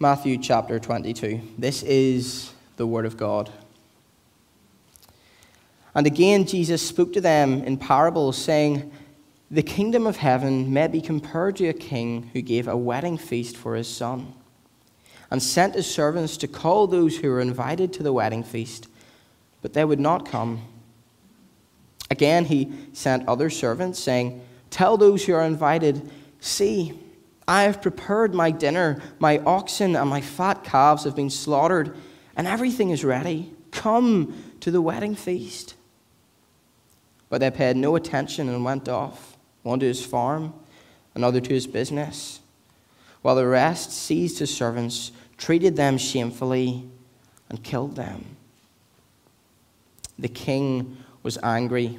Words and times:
Matthew 0.00 0.38
chapter 0.38 0.80
22. 0.80 1.40
This 1.56 1.84
is 1.84 2.52
the 2.76 2.86
Word 2.86 3.06
of 3.06 3.16
God. 3.16 3.48
And 5.94 6.04
again, 6.04 6.46
Jesus 6.46 6.82
spoke 6.82 7.12
to 7.12 7.20
them 7.20 7.62
in 7.62 7.76
parables, 7.76 8.36
saying, 8.36 8.90
The 9.52 9.62
kingdom 9.62 10.04
of 10.08 10.16
heaven 10.16 10.72
may 10.72 10.88
be 10.88 11.00
compared 11.00 11.54
to 11.56 11.68
a 11.68 11.72
king 11.72 12.28
who 12.32 12.42
gave 12.42 12.66
a 12.66 12.76
wedding 12.76 13.16
feast 13.16 13.56
for 13.56 13.76
his 13.76 13.86
son, 13.86 14.34
and 15.30 15.40
sent 15.40 15.76
his 15.76 15.88
servants 15.88 16.36
to 16.38 16.48
call 16.48 16.88
those 16.88 17.18
who 17.18 17.30
were 17.30 17.40
invited 17.40 17.92
to 17.92 18.02
the 18.02 18.12
wedding 18.12 18.42
feast, 18.42 18.88
but 19.62 19.74
they 19.74 19.84
would 19.84 20.00
not 20.00 20.28
come. 20.28 20.60
Again, 22.10 22.46
he 22.46 22.72
sent 22.94 23.28
other 23.28 23.48
servants, 23.48 24.00
saying, 24.00 24.44
Tell 24.70 24.96
those 24.96 25.24
who 25.24 25.34
are 25.34 25.44
invited, 25.44 26.10
See, 26.40 26.98
I 27.46 27.64
have 27.64 27.82
prepared 27.82 28.34
my 28.34 28.50
dinner, 28.50 29.02
my 29.18 29.38
oxen 29.38 29.96
and 29.96 30.08
my 30.08 30.20
fat 30.20 30.64
calves 30.64 31.04
have 31.04 31.14
been 31.14 31.30
slaughtered, 31.30 31.96
and 32.36 32.46
everything 32.46 32.90
is 32.90 33.04
ready. 33.04 33.52
Come 33.70 34.54
to 34.60 34.70
the 34.70 34.80
wedding 34.80 35.14
feast. 35.14 35.74
But 37.28 37.40
they 37.40 37.50
paid 37.50 37.76
no 37.76 37.96
attention 37.96 38.48
and 38.48 38.64
went 38.64 38.88
off, 38.88 39.36
one 39.62 39.80
to 39.80 39.86
his 39.86 40.04
farm, 40.04 40.54
another 41.14 41.40
to 41.40 41.52
his 41.52 41.66
business, 41.66 42.40
while 43.22 43.34
the 43.34 43.46
rest 43.46 43.92
seized 43.92 44.38
his 44.38 44.54
servants, 44.54 45.12
treated 45.36 45.76
them 45.76 45.98
shamefully, 45.98 46.88
and 47.50 47.62
killed 47.62 47.96
them. 47.96 48.36
The 50.18 50.28
king 50.28 50.96
was 51.22 51.38
angry, 51.42 51.98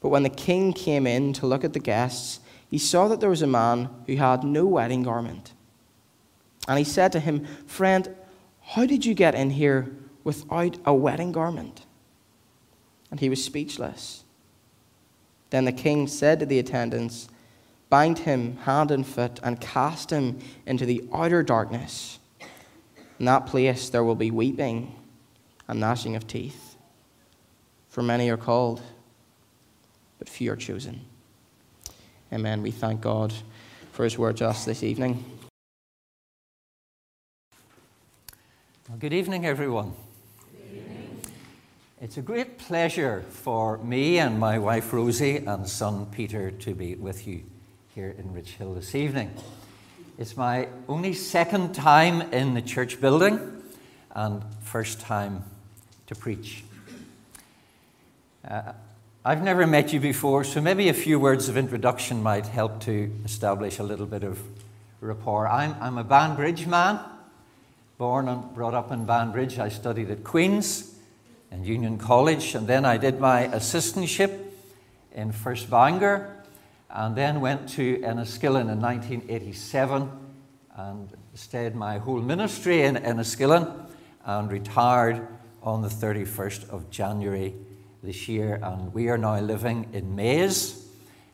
But 0.00 0.08
when 0.08 0.22
the 0.22 0.30
king 0.30 0.72
came 0.72 1.06
in 1.06 1.32
to 1.34 1.46
look 1.46 1.64
at 1.64 1.72
the 1.72 1.80
guests, 1.80 2.40
he 2.70 2.78
saw 2.78 3.08
that 3.08 3.20
there 3.20 3.30
was 3.30 3.42
a 3.42 3.46
man 3.46 3.90
who 4.06 4.16
had 4.16 4.44
no 4.44 4.64
wedding 4.66 5.02
garment. 5.02 5.52
And 6.68 6.78
he 6.78 6.84
said 6.84 7.12
to 7.12 7.20
him, 7.20 7.44
Friend, 7.66 8.14
how 8.62 8.86
did 8.86 9.04
you 9.04 9.14
get 9.14 9.34
in 9.34 9.50
here 9.50 9.90
without 10.24 10.78
a 10.84 10.94
wedding 10.94 11.32
garment? 11.32 11.84
and 13.10 13.20
he 13.20 13.28
was 13.28 13.44
speechless. 13.44 14.24
Then 15.50 15.64
the 15.64 15.72
king 15.72 16.06
said 16.06 16.40
to 16.40 16.46
the 16.46 16.58
attendants, 16.58 17.28
Bind 17.88 18.20
him 18.20 18.56
hand 18.58 18.92
and 18.92 19.04
foot 19.04 19.40
and 19.42 19.60
cast 19.60 20.10
him 20.10 20.38
into 20.64 20.86
the 20.86 21.04
outer 21.12 21.42
darkness. 21.42 22.20
In 23.18 23.26
that 23.26 23.46
place 23.46 23.90
there 23.90 24.04
will 24.04 24.14
be 24.14 24.30
weeping 24.30 24.94
and 25.66 25.80
gnashing 25.80 26.14
of 26.14 26.26
teeth. 26.26 26.76
For 27.88 28.02
many 28.02 28.30
are 28.30 28.36
called, 28.36 28.80
but 30.20 30.28
few 30.28 30.52
are 30.52 30.56
chosen. 30.56 31.00
Amen. 32.32 32.62
We 32.62 32.70
thank 32.70 33.00
God 33.00 33.32
for 33.90 34.04
his 34.04 34.16
word 34.16 34.36
to 34.36 34.48
us 34.48 34.66
this 34.66 34.84
evening. 34.84 35.24
Well, 38.88 38.98
good 38.98 39.14
evening, 39.14 39.46
everyone. 39.46 39.94
It's 42.02 42.18
a 42.18 42.22
great 42.22 42.58
pleasure 42.58 43.24
for 43.30 43.78
me 43.78 44.18
and 44.18 44.38
my 44.38 44.58
wife 44.58 44.92
Rosie 44.92 45.38
and 45.38 45.66
son 45.66 46.06
Peter 46.06 46.50
to 46.50 46.74
be 46.74 46.94
with 46.94 47.26
you 47.26 47.42
here 47.94 48.14
in 48.18 48.30
Richhill 48.30 48.74
this 48.74 48.94
evening. 48.94 49.34
It's 50.18 50.36
my 50.36 50.68
only 50.86 51.14
second 51.14 51.74
time 51.74 52.20
in 52.32 52.52
the 52.52 52.62
church 52.62 53.00
building 53.00 53.62
and 54.10 54.42
first 54.60 55.00
time 55.00 55.44
to 56.08 56.14
preach. 56.14 56.62
Uh, 58.46 58.72
I've 59.22 59.42
never 59.42 59.66
met 59.66 59.92
you 59.92 60.00
before, 60.00 60.44
so 60.44 60.62
maybe 60.62 60.88
a 60.88 60.94
few 60.94 61.20
words 61.20 61.50
of 61.50 61.58
introduction 61.58 62.22
might 62.22 62.46
help 62.46 62.80
to 62.84 63.12
establish 63.22 63.78
a 63.78 63.82
little 63.82 64.06
bit 64.06 64.24
of 64.24 64.40
rapport. 65.02 65.46
I'm, 65.46 65.76
I'm 65.78 65.98
a 65.98 66.04
Banbridge 66.04 66.66
man, 66.66 66.98
born 67.98 68.28
and 68.28 68.54
brought 68.54 68.72
up 68.72 68.90
in 68.90 69.04
Banbridge. 69.04 69.58
I 69.58 69.68
studied 69.68 70.10
at 70.10 70.24
Queen's 70.24 70.94
and 71.50 71.66
Union 71.66 71.98
College, 71.98 72.54
and 72.54 72.66
then 72.66 72.86
I 72.86 72.96
did 72.96 73.20
my 73.20 73.48
assistantship 73.48 74.40
in 75.12 75.32
First 75.32 75.68
Bangor, 75.68 76.34
and 76.88 77.14
then 77.14 77.42
went 77.42 77.68
to 77.70 77.98
Enniskillen 77.98 78.72
in 78.72 78.80
1987 78.80 80.10
and 80.76 81.14
stayed 81.34 81.74
my 81.74 81.98
whole 81.98 82.22
ministry 82.22 82.84
in 82.84 82.96
Enniskillen 82.96 83.86
and 84.24 84.50
retired 84.50 85.28
on 85.62 85.82
the 85.82 85.88
31st 85.88 86.70
of 86.70 86.88
January 86.88 87.54
this 88.02 88.28
year. 88.28 88.60
And 88.62 88.92
we 88.92 89.08
are 89.08 89.18
now 89.18 89.40
living 89.40 89.88
in 89.92 90.14
Maze 90.14 90.88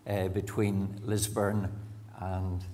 uh, 0.06 0.28
between 0.28 1.00
Lisburn 1.04 1.72
and 2.18 2.64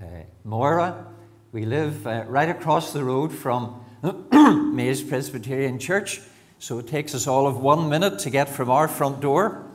uh, 0.00 0.04
Moira. 0.44 1.06
We 1.52 1.64
live 1.64 2.06
uh, 2.06 2.24
right 2.26 2.48
across 2.48 2.92
the 2.92 3.04
road 3.04 3.32
from 3.32 3.84
Maze 4.74 5.02
Presbyterian 5.02 5.78
Church 5.78 6.20
so 6.58 6.78
it 6.78 6.86
takes 6.86 7.14
us 7.14 7.26
all 7.26 7.46
of 7.46 7.58
one 7.58 7.88
minute 7.88 8.18
to 8.20 8.30
get 8.30 8.48
from 8.48 8.70
our 8.70 8.88
front 8.88 9.20
door 9.20 9.66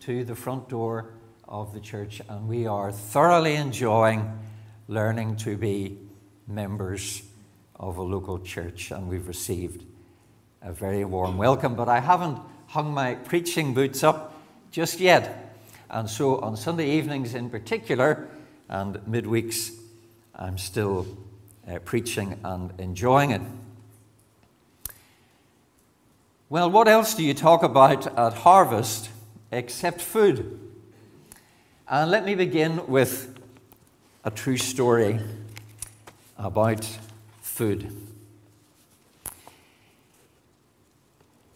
to 0.00 0.24
the 0.24 0.36
front 0.36 0.68
door 0.68 1.10
of 1.48 1.74
the 1.74 1.80
church, 1.80 2.22
and 2.28 2.48
we 2.48 2.66
are 2.66 2.92
thoroughly 2.92 3.56
enjoying 3.56 4.38
learning 4.88 5.36
to 5.36 5.56
be 5.56 5.98
members 6.46 7.22
of 7.74 7.98
a 7.98 8.02
local 8.02 8.38
church, 8.38 8.92
and 8.92 9.08
we've 9.08 9.26
received 9.26 9.84
a 10.62 10.72
very 10.72 11.04
warm 11.04 11.36
welcome. 11.36 11.74
But 11.74 11.88
I 11.88 11.98
haven't 11.98 12.38
hung 12.72 12.94
my 12.94 13.14
preaching 13.14 13.74
boots 13.74 14.02
up 14.02 14.34
just 14.70 14.98
yet, 14.98 15.54
and 15.90 16.08
so 16.08 16.38
on 16.40 16.56
Sunday 16.56 16.88
evenings 16.92 17.34
in 17.34 17.50
particular, 17.50 18.30
and 18.70 18.96
midweeks, 19.06 19.72
I'm 20.34 20.56
still 20.56 21.06
uh, 21.68 21.80
preaching 21.80 22.40
and 22.42 22.72
enjoying 22.78 23.30
it. 23.30 23.42
Well, 26.48 26.70
what 26.70 26.88
else 26.88 27.12
do 27.12 27.22
you 27.22 27.34
talk 27.34 27.62
about 27.62 28.06
at 28.18 28.32
harvest 28.32 29.10
except 29.50 30.00
food? 30.00 30.58
And 31.86 32.10
let 32.10 32.24
me 32.24 32.34
begin 32.34 32.86
with 32.86 33.38
a 34.24 34.30
true 34.30 34.56
story 34.56 35.20
about 36.38 36.88
food. 37.42 38.11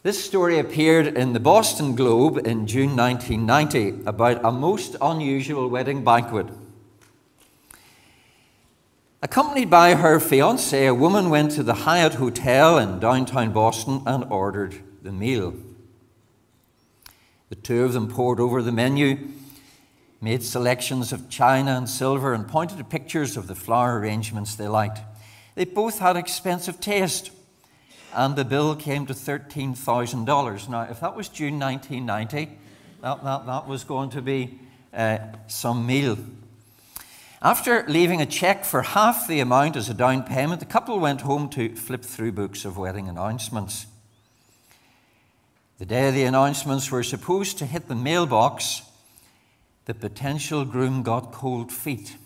This 0.06 0.24
story 0.24 0.60
appeared 0.60 1.18
in 1.18 1.32
the 1.32 1.40
Boston 1.40 1.96
Globe 1.96 2.46
in 2.46 2.68
June 2.68 2.94
1990 2.94 4.04
about 4.06 4.44
a 4.44 4.52
most 4.52 4.94
unusual 5.00 5.68
wedding 5.68 6.04
banquet. 6.04 6.46
Accompanied 9.20 9.68
by 9.68 9.96
her 9.96 10.20
fiance, 10.20 10.86
a 10.86 10.94
woman 10.94 11.28
went 11.28 11.50
to 11.56 11.64
the 11.64 11.74
Hyatt 11.74 12.14
Hotel 12.14 12.78
in 12.78 13.00
downtown 13.00 13.52
Boston 13.52 14.04
and 14.06 14.22
ordered 14.30 14.76
the 15.02 15.10
meal. 15.10 15.54
The 17.48 17.56
two 17.56 17.82
of 17.82 17.92
them 17.92 18.06
pored 18.06 18.38
over 18.38 18.62
the 18.62 18.70
menu, 18.70 19.30
made 20.20 20.44
selections 20.44 21.12
of 21.12 21.28
china 21.28 21.72
and 21.72 21.88
silver, 21.88 22.32
and 22.32 22.47
pointed 22.47 22.78
to 22.78 22.84
pictures 22.84 23.36
of 23.36 23.48
the 23.48 23.56
flower 23.56 23.98
arrangements 23.98 24.54
they 24.54 24.68
liked. 24.68 25.00
They 25.56 25.64
both 25.64 25.98
had 25.98 26.16
expensive 26.16 26.78
taste, 26.78 27.32
and 28.16 28.34
the 28.34 28.47
bill 28.47 28.74
came 28.74 29.04
to 29.07 29.13
$13,000. 29.13 30.68
Now, 30.71 30.83
if 30.91 31.01
that 31.01 31.15
was 31.15 31.28
June 31.28 31.60
1990, 31.60 32.59
that, 33.03 33.22
that, 33.22 33.47
that 33.47 33.68
was 33.68 33.84
going 33.84 34.09
to 34.10 34.22
be 34.22 34.59
uh, 34.95 35.18
some 35.48 35.86
meal. 35.86 36.16
After 37.42 37.84
leaving 37.86 38.22
a 38.22 38.27
check 38.27 38.65
for 38.65 38.80
half 38.80 39.28
the 39.28 39.41
amount 39.41 39.77
as 39.77 39.91
a 39.91 39.95
down 39.95 40.22
payment, 40.22 40.60
the 40.60 40.66
couple 40.66 40.98
went 40.98 41.21
home 41.21 41.51
to 41.51 41.77
flip 41.77 42.03
through 42.03 42.33
books 42.33 42.65
of 42.65 42.78
wedding 42.78 43.07
announcements. 43.07 43.86
The 45.78 45.84
day 45.84 46.10
the 46.10 46.24
announcements 46.24 46.91
were 46.91 47.03
supposed 47.03 47.59
to 47.59 47.66
hit 47.66 47.86
the 47.86 47.95
mailbox, 47.95 48.80
the 49.84 49.92
potential 49.92 50.65
groom 50.65 51.03
got 51.03 51.33
cold 51.33 51.71
feet. 51.71 52.16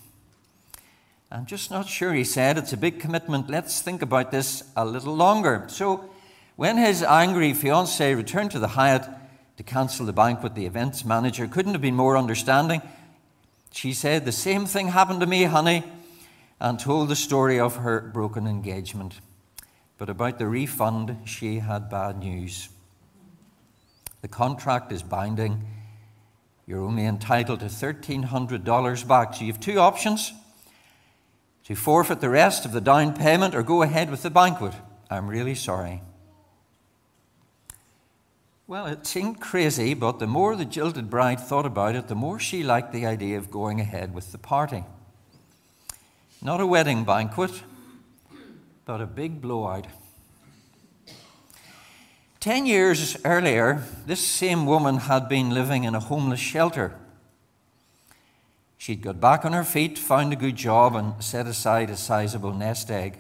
I'm 1.33 1.47
just 1.47 1.71
not 1.71 1.89
sure, 1.89 2.13
he 2.13 2.25
said. 2.25 2.59
It's 2.59 2.73
a 2.73 2.77
big 2.77 2.99
commitment. 2.99 3.49
Let's 3.49 3.83
think 3.83 4.03
about 4.03 4.33
this 4.33 4.65
a 4.77 4.85
little 4.85 5.15
longer. 5.15 5.65
So, 5.69 6.11
when 6.57 6.77
his 6.77 7.05
angry 7.05 7.53
fiancée 7.53 8.17
returned 8.17 8.51
to 8.51 8.59
the 8.59 8.69
Hyatt 8.69 9.07
to 9.57 9.63
cancel 9.63 10.07
the 10.07 10.13
banquet, 10.13 10.57
the 10.57 10.67
events 10.67 11.05
manager 11.05 11.47
couldn't 11.47 11.73
have 11.73 11.83
been 11.83 11.95
more 11.95 12.19
understanding. 12.19 12.83
She 13.71 13.93
said, 13.93 14.25
The 14.25 14.33
same 14.33 14.67
thing 14.67 14.89
happened 14.89 15.21
to 15.21 15.27
me, 15.27 15.45
honey. 15.45 15.85
and 16.61 16.81
told 16.81 17.09
the 17.09 17.17
story 17.17 17.61
of 17.61 17.77
her 17.77 18.01
broken 18.01 18.49
engagement. 18.49 19.21
But 19.99 20.11
about 20.11 20.39
the 20.39 20.49
refund, 20.49 21.17
she 21.27 21.61
had 21.61 21.89
bad 21.89 22.19
news. 22.19 22.71
The 24.21 24.29
contract 24.29 24.91
is 24.91 25.05
binding. 25.05 25.65
You're 26.67 26.85
only 26.85 27.07
entitled 27.07 27.61
to 27.61 27.67
$1,300 27.67 29.09
back. 29.09 29.35
So 29.35 29.45
you 29.45 29.53
have 29.53 29.61
two 29.61 29.79
options 29.79 30.33
to 31.71 31.77
forfeit 31.77 32.21
the 32.21 32.29
rest 32.29 32.65
of 32.65 32.73
the 32.73 32.81
down 32.81 33.15
payment 33.15 33.55
or 33.55 33.63
go 33.63 33.83
ahead 33.83 34.11
with 34.11 34.23
the 34.25 34.31
banquet. 34.31 34.73
I'm 35.09 35.29
really 35.29 35.55
sorry. 35.55 36.03
Well, 38.67 38.87
it 38.87 39.07
seemed 39.07 39.41
crazy, 39.41 39.95
but 39.95 40.19
the 40.19 40.27
more 40.27 40.57
the 40.57 40.65
jilted 40.65 41.09
bride 41.09 41.39
thought 41.39 41.67
about 41.67 41.95
it, 41.95 42.09
the 42.09 42.17
more 42.17 42.41
she 42.41 42.65
liked 42.65 42.93
the 42.93 43.07
idea 43.07 43.39
of 43.39 43.53
going 43.53 43.79
ahead 43.79 44.13
with 44.13 44.33
the 44.33 44.39
party. 44.39 44.83
Not 46.43 46.61
a 46.61 46.67
wedding 46.67 47.05
banquet, 47.05 47.63
but 48.85 49.01
a 49.01 49.07
big 49.07 49.41
blowout. 49.41 49.87
Ten 52.41 52.67
years 52.67 53.17
earlier, 53.25 53.85
this 54.07 54.27
same 54.27 54.67
woman 54.67 54.97
had 54.97 55.29
been 55.29 55.51
living 55.51 55.85
in 55.85 55.95
a 55.95 56.01
homeless 56.01 56.41
shelter. 56.41 56.97
She'd 58.81 59.03
got 59.03 59.21
back 59.21 59.45
on 59.45 59.53
her 59.53 59.63
feet, 59.63 59.99
found 59.99 60.33
a 60.33 60.37
good 60.37 60.57
job, 60.57 60.97
and 60.97 61.23
set 61.23 61.47
aside 61.47 61.91
a 61.91 61.99
sizable 61.99 62.55
nest 62.55 62.91
egg. 62.91 63.19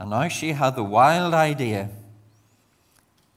And 0.00 0.10
now 0.10 0.26
she 0.26 0.54
had 0.54 0.74
the 0.74 0.82
wild 0.82 1.32
idea 1.32 1.90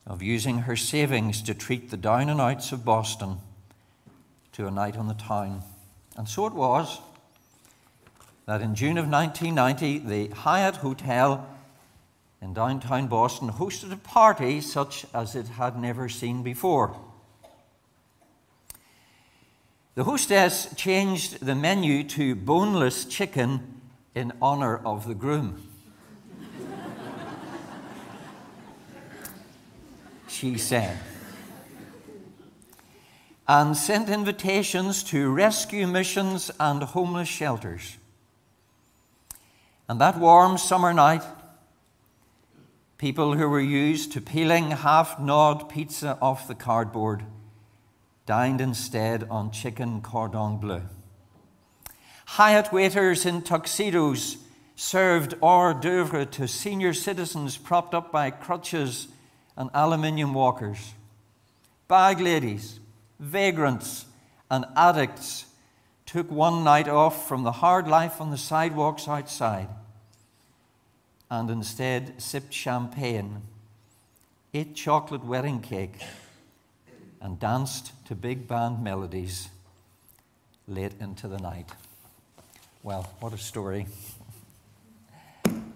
of 0.08 0.24
using 0.24 0.62
her 0.62 0.76
savings 0.76 1.44
to 1.44 1.54
treat 1.54 1.92
the 1.92 1.96
down 1.96 2.28
and 2.28 2.42
outs 2.42 2.72
of 2.72 2.84
Boston 2.84 3.38
to 4.54 4.66
a 4.66 4.72
night 4.72 4.98
on 4.98 5.08
the 5.08 5.14
town. 5.14 5.62
And 6.18 6.28
so 6.28 6.48
it 6.48 6.54
was 6.54 7.02
that 8.48 8.60
in 8.60 8.74
June 8.74 8.98
of 8.98 9.08
1990, 9.08 10.00
the 10.00 10.34
Hyatt 10.34 10.78
Hotel 10.78 11.48
in 12.42 12.56
downtown 12.56 13.06
Boston 13.06 13.52
hosted 13.52 13.94
a 13.94 13.98
party 13.98 14.60
such 14.62 15.06
as 15.14 15.36
it 15.36 15.50
had 15.50 15.80
never 15.80 16.10
seen 16.10 16.42
before. 16.42 17.00
The 19.98 20.04
hostess 20.04 20.72
changed 20.76 21.44
the 21.44 21.56
menu 21.56 22.04
to 22.04 22.36
boneless 22.36 23.04
chicken 23.04 23.82
in 24.14 24.32
honor 24.40 24.78
of 24.78 25.08
the 25.08 25.16
groom. 25.16 25.68
she 30.28 30.60
said. 30.60 31.00
And 33.48 33.76
sent 33.76 34.08
invitations 34.08 35.02
to 35.06 35.32
rescue 35.32 35.88
missions 35.88 36.52
and 36.60 36.84
homeless 36.84 37.28
shelters. 37.28 37.98
And 39.90 40.00
that 40.00 40.20
warm 40.20 40.60
summer 40.60 40.94
night, 40.94 41.24
people 43.00 43.34
who 43.34 43.50
were 43.50 43.60
used 43.60 44.12
to 44.12 44.22
peeling 44.22 44.70
half 44.70 45.20
gnawed 45.20 45.70
pizza 45.70 46.20
off 46.22 46.48
the 46.48 46.54
cardboard 46.54 47.24
dined 48.28 48.62
instead 48.62 49.28
on 49.30 49.50
chicken 49.50 50.02
cordon 50.02 50.58
bleu. 50.58 50.84
Hyatt 52.28 52.72
waiters 52.72 53.26
in 53.26 53.42
tuxedos 53.42 54.38
served 54.76 55.34
hors 55.42 55.74
d'oeuvre 55.74 56.26
to 56.28 56.48
senior 56.48 56.94
citizens 56.94 57.58
propped 57.58 57.96
up 57.96 58.12
by 58.12 58.30
crutches 58.30 59.08
and 59.56 59.72
aluminium 59.74 60.36
walkers. 60.36 60.94
Bag 61.88 62.20
ladies, 62.20 62.80
vagrants, 63.20 64.06
and 64.52 64.66
addicts 64.76 65.46
took 66.06 66.30
one 66.30 66.64
night 66.64 66.88
off 66.88 67.28
from 67.28 67.42
the 67.42 67.54
hard 67.54 67.88
life 67.88 68.22
on 68.22 68.30
the 68.30 68.38
sidewalks 68.38 69.08
outside 69.08 69.70
and 71.30 71.50
instead 71.50 72.22
sipped 72.22 72.54
champagne, 72.54 73.42
ate 74.54 74.76
chocolate 74.76 75.26
wedding 75.26 75.60
cake, 75.60 76.00
and 77.28 77.38
danced 77.42 77.92
to 78.06 78.16
big 78.16 78.48
band 78.48 78.82
melodies 78.82 79.50
late 80.66 80.94
into 81.02 81.28
the 81.28 81.38
night. 81.38 81.70
Well, 82.84 83.12
what 83.20 83.34
a 83.34 83.38
story. 83.38 83.86
And 85.44 85.74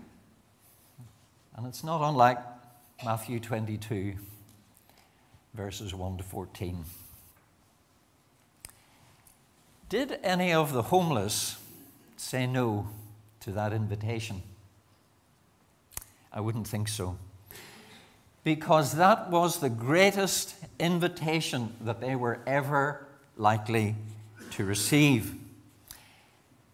it's 1.67 1.83
not 1.83 2.07
unlike 2.07 2.37
Matthew 3.03 3.41
22, 3.41 4.13
verses 5.53 5.93
1 5.93 6.19
to 6.19 6.23
14. 6.23 6.85
Did 9.89 10.19
any 10.23 10.53
of 10.53 10.71
the 10.71 10.83
homeless 10.83 11.57
say 12.15 12.47
no 12.47 12.87
to 13.41 13.51
that 13.51 13.73
invitation? 13.73 14.41
I 16.31 16.39
wouldn't 16.39 16.69
think 16.69 16.87
so. 16.87 17.17
Because 18.43 18.93
that 18.93 19.29
was 19.29 19.59
the 19.59 19.69
greatest 19.69 20.55
invitation 20.79 21.75
that 21.81 22.01
they 22.01 22.15
were 22.15 22.39
ever 22.47 23.05
likely 23.37 23.95
to 24.51 24.65
receive. 24.65 25.35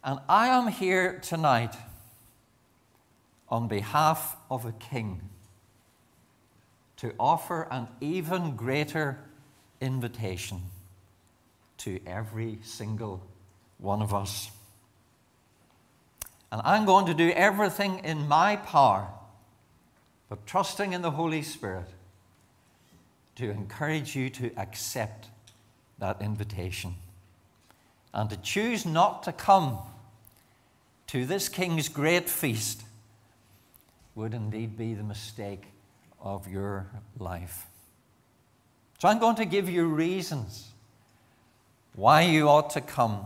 And 0.04 0.20
I 0.30 0.48
am 0.48 0.68
here 0.68 1.20
tonight 1.20 1.76
on 3.50 3.68
behalf 3.68 4.38
of 4.50 4.66
a 4.66 4.72
king 4.72 5.22
to 6.98 7.14
offer 7.20 7.68
an 7.70 7.88
even 8.02 8.56
greater 8.56 9.20
invitation 9.80 10.62
to 11.78 12.00
every 12.08 12.60
single 12.64 13.22
one 13.78 14.02
of 14.02 14.14
us. 14.14 14.52
And 16.52 16.62
I'm 16.64 16.86
going 16.86 17.06
to 17.06 17.14
do 17.14 17.30
everything 17.32 18.00
in 18.00 18.28
my 18.28 18.56
power 18.56 19.08
but 20.30 20.46
trusting 20.46 20.94
in 20.94 21.02
the 21.02 21.12
Holy 21.12 21.42
Spirit 21.42 21.90
to 23.36 23.50
encourage 23.50 24.16
you 24.16 24.30
to 24.32 24.52
accept 24.58 25.28
that 26.00 26.22
invitation 26.22 26.96
and 28.14 28.30
to 28.30 28.38
choose 28.38 28.86
not 28.86 29.24
to 29.24 29.32
come 29.32 29.80
to 31.08 31.26
this 31.26 31.48
king's 31.50 31.88
great 31.88 32.30
feast 32.30 32.84
would 34.16 34.34
indeed 34.34 34.78
be 34.78 34.94
the 34.94 35.04
mistake 35.04 35.66
of 36.20 36.48
your 36.48 36.88
life. 37.20 37.68
So 39.00 39.08
I'm 39.08 39.20
going 39.20 39.36
to 39.36 39.46
give 39.46 39.70
you 39.70 39.86
reasons 39.86 40.70
why 41.94 42.22
you 42.22 42.50
ought 42.50 42.72
to 42.72 42.82
come 42.82 43.26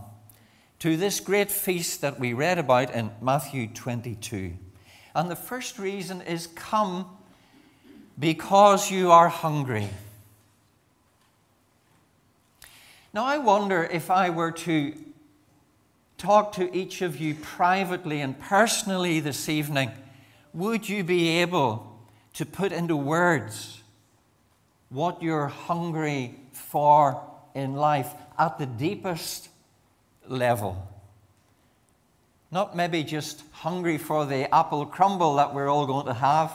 to 0.80 0.96
this 0.96 1.20
great 1.20 1.50
feast 1.50 2.02
that 2.02 2.20
we 2.20 2.34
read 2.34 2.58
about 2.58 2.92
in 2.92 3.10
Matthew 3.22 3.68
22. 3.68 4.52
And 5.14 5.30
the 5.30 5.36
first 5.36 5.78
reason 5.78 6.22
is 6.22 6.46
come 6.46 7.06
because 8.18 8.90
you 8.90 9.10
are 9.10 9.28
hungry. 9.28 9.88
Now, 13.14 13.24
I 13.24 13.38
wonder 13.38 13.84
if 13.84 14.10
I 14.10 14.30
were 14.30 14.52
to 14.52 14.94
talk 16.16 16.52
to 16.52 16.74
each 16.74 17.02
of 17.02 17.20
you 17.20 17.34
privately 17.34 18.20
and 18.20 18.38
personally 18.38 19.20
this 19.20 19.48
evening, 19.48 19.90
would 20.54 20.88
you 20.88 21.04
be 21.04 21.28
able 21.40 21.98
to 22.34 22.46
put 22.46 22.72
into 22.72 22.96
words 22.96 23.82
what 24.88 25.22
you're 25.22 25.48
hungry 25.48 26.38
for 26.52 27.20
in 27.54 27.74
life 27.74 28.12
at 28.38 28.58
the 28.58 28.66
deepest 28.66 29.48
level? 30.26 30.91
Not 32.52 32.76
maybe 32.76 33.02
just 33.02 33.42
hungry 33.50 33.96
for 33.96 34.26
the 34.26 34.54
apple 34.54 34.84
crumble 34.84 35.36
that 35.36 35.54
we're 35.54 35.70
all 35.70 35.86
going 35.86 36.04
to 36.04 36.12
have 36.12 36.52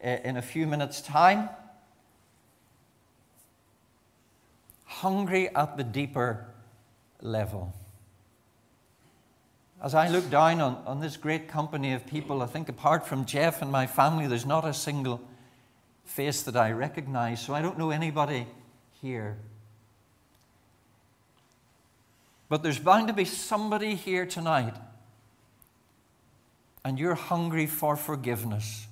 eh, 0.00 0.18
in 0.24 0.36
a 0.36 0.42
few 0.42 0.66
minutes' 0.66 1.00
time. 1.00 1.48
Hungry 4.84 5.54
at 5.54 5.76
the 5.76 5.84
deeper 5.84 6.44
level. 7.22 7.72
As 9.80 9.94
I 9.94 10.08
look 10.08 10.28
down 10.28 10.60
on, 10.60 10.82
on 10.84 10.98
this 10.98 11.16
great 11.16 11.46
company 11.46 11.92
of 11.92 12.04
people, 12.04 12.42
I 12.42 12.46
think 12.46 12.68
apart 12.68 13.06
from 13.06 13.24
Jeff 13.24 13.62
and 13.62 13.70
my 13.70 13.86
family, 13.86 14.26
there's 14.26 14.44
not 14.44 14.64
a 14.64 14.74
single 14.74 15.20
face 16.04 16.42
that 16.42 16.56
I 16.56 16.72
recognize, 16.72 17.40
so 17.40 17.54
I 17.54 17.62
don't 17.62 17.78
know 17.78 17.90
anybody 17.90 18.44
here. 19.00 19.36
But 22.48 22.64
there's 22.64 22.80
bound 22.80 23.06
to 23.06 23.12
be 23.12 23.24
somebody 23.24 23.94
here 23.94 24.26
tonight 24.26 24.74
and 26.88 26.98
you're 26.98 27.14
hungry 27.14 27.66
for 27.66 27.96
forgiveness. 27.96 28.86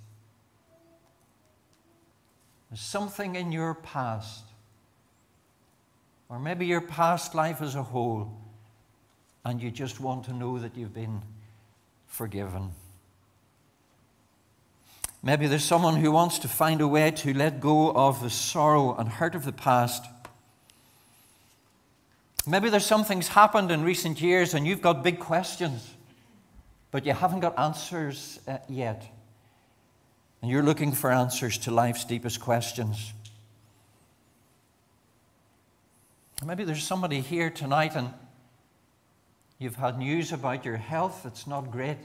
There's 2.69 2.83
something 2.83 3.37
in 3.37 3.53
your 3.53 3.73
past, 3.73 4.45
or 6.29 6.39
maybe 6.39 6.67
your 6.67 6.83
past 6.83 7.35
life 7.35 7.63
as 7.63 7.75
a 7.75 7.83
whole, 7.83 8.37
and 9.47 9.63
you 9.63 9.71
just 9.71 9.99
want 9.99 10.27
to 10.27 10.35
know 10.35 10.59
that 10.59 10.77
you've 10.77 10.93
been 10.93 11.23
forgiven. 12.07 12.73
Maybe 15.23 15.47
there's 15.47 15.65
someone 15.65 15.97
who 15.97 16.13
wants 16.13 16.39
to 16.41 16.49
find 16.49 16.83
a 16.83 16.89
way 16.89 17.11
to 17.13 17.33
let 17.33 17.61
go 17.61 17.93
of 17.93 18.23
the 18.23 18.29
sorrow 18.29 18.95
and 18.95 19.09
hurt 19.09 19.35
of 19.35 19.47
the 19.47 19.53
past. 19.53 20.05
Maybe 22.47 22.69
there's 22.69 22.85
something's 22.85 23.29
happened 23.29 23.71
in 23.71 23.83
recent 23.85 24.21
years 24.21 24.53
and 24.53 24.67
you've 24.67 24.83
got 24.83 25.03
big 25.03 25.19
questions 25.19 25.96
but 26.91 27.05
you 27.05 27.13
haven't 27.13 27.41
got 27.41 27.59
answers 27.59 28.41
uh, 28.47 28.59
yet. 28.69 29.07
And 30.43 30.51
you're 30.51 30.63
looking 30.63 30.93
for 30.93 31.11
answers 31.11 31.59
to 31.59 31.71
life's 31.71 32.05
deepest 32.05 32.41
questions. 32.41 33.13
Maybe 36.45 36.65
there's 36.65 36.85
somebody 36.85 37.21
here 37.21 37.51
tonight 37.51 37.97
and 37.97 38.13
you've 39.59 39.77
had 39.77 39.99
news 39.99 40.33
about 40.33 40.65
your 40.65 40.77
health 40.77 41.23
that's 41.25 41.47
not 41.47 41.71
great. 41.71 41.99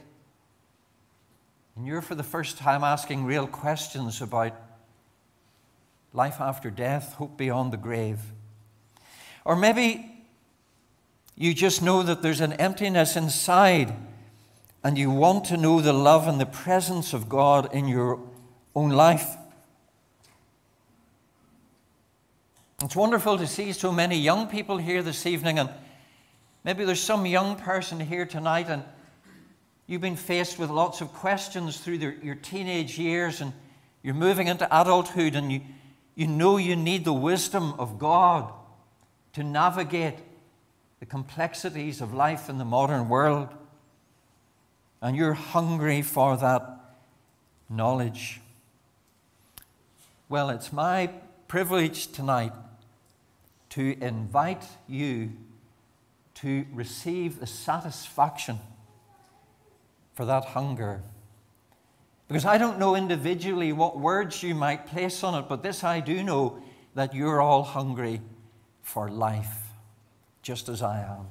And 1.75 1.85
you're 1.85 2.01
for 2.01 2.15
the 2.15 2.23
first 2.23 2.57
time 2.57 2.83
asking 2.83 3.25
real 3.25 3.45
questions 3.45 4.21
about 4.21 4.53
life 6.13 6.39
after 6.39 6.69
death, 6.69 7.13
hope 7.13 7.37
beyond 7.37 7.71
the 7.71 7.77
grave. 7.77 8.19
Or 9.45 9.55
maybe 9.55 10.11
you 11.35 11.53
just 11.53 11.81
know 11.81 12.03
that 12.03 12.21
there's 12.21 12.41
an 12.41 12.53
emptiness 12.53 13.15
inside 13.15 13.93
and 14.83 14.97
you 14.97 15.11
want 15.11 15.45
to 15.45 15.57
know 15.57 15.81
the 15.81 15.93
love 15.93 16.27
and 16.27 16.39
the 16.39 16.45
presence 16.45 17.13
of 17.13 17.29
God 17.29 17.73
in 17.73 17.87
your 17.87 18.19
own 18.75 18.89
life. 18.89 19.37
It's 22.83 22.95
wonderful 22.95 23.37
to 23.37 23.45
see 23.45 23.73
so 23.73 23.91
many 23.91 24.17
young 24.17 24.47
people 24.47 24.77
here 24.77 25.03
this 25.03 25.27
evening, 25.27 25.59
and 25.59 25.69
maybe 26.63 26.83
there's 26.83 26.99
some 26.99 27.27
young 27.27 27.55
person 27.55 27.99
here 27.99 28.25
tonight, 28.25 28.69
and 28.69 28.83
you've 29.85 30.01
been 30.01 30.15
faced 30.15 30.57
with 30.57 30.71
lots 30.71 30.99
of 30.99 31.13
questions 31.13 31.77
through 31.77 31.99
the, 31.99 32.15
your 32.23 32.33
teenage 32.33 32.97
years, 32.97 33.39
and 33.39 33.53
you're 34.01 34.15
moving 34.15 34.47
into 34.47 34.65
adulthood, 34.65 35.35
and 35.35 35.51
you, 35.51 35.61
you 36.15 36.25
know 36.25 36.57
you 36.57 36.75
need 36.75 37.05
the 37.05 37.13
wisdom 37.13 37.73
of 37.77 37.99
God 37.99 38.51
to 39.33 39.43
navigate 39.43 40.17
the 40.99 41.05
complexities 41.05 42.01
of 42.01 42.15
life 42.15 42.49
in 42.49 42.57
the 42.57 42.65
modern 42.65 43.09
world. 43.09 43.49
And 45.01 45.15
you're 45.15 45.33
hungry 45.33 46.01
for 46.01 46.37
that 46.37 46.79
knowledge. 47.69 48.41
Well, 50.29 50.49
it's 50.49 50.71
my 50.71 51.09
privilege 51.47 52.11
tonight 52.11 52.53
to 53.71 53.97
invite 54.03 54.65
you 54.87 55.31
to 56.35 56.65
receive 56.73 57.39
the 57.39 57.47
satisfaction 57.47 58.59
for 60.13 60.25
that 60.25 60.45
hunger. 60.45 61.01
Because 62.27 62.45
I 62.45 62.57
don't 62.57 62.79
know 62.79 62.95
individually 62.95 63.73
what 63.73 63.99
words 63.99 64.41
you 64.43 64.55
might 64.55 64.87
place 64.87 65.23
on 65.23 65.35
it, 65.35 65.49
but 65.49 65.63
this 65.63 65.83
I 65.83 65.99
do 65.99 66.23
know 66.23 66.61
that 66.95 67.13
you're 67.13 67.41
all 67.41 67.63
hungry 67.63 68.21
for 68.81 69.09
life, 69.09 69.69
just 70.41 70.69
as 70.69 70.81
I 70.81 71.01
am. 71.01 71.27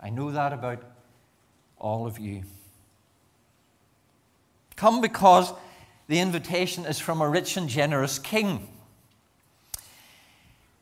I 0.00 0.10
know 0.10 0.30
that 0.30 0.52
about 0.52 0.82
all 1.78 2.06
of 2.06 2.18
you. 2.18 2.42
Come 4.76 5.00
because 5.00 5.52
the 6.08 6.18
invitation 6.20 6.84
is 6.84 6.98
from 6.98 7.20
a 7.20 7.28
rich 7.28 7.56
and 7.56 7.68
generous 7.68 8.18
king. 8.18 8.68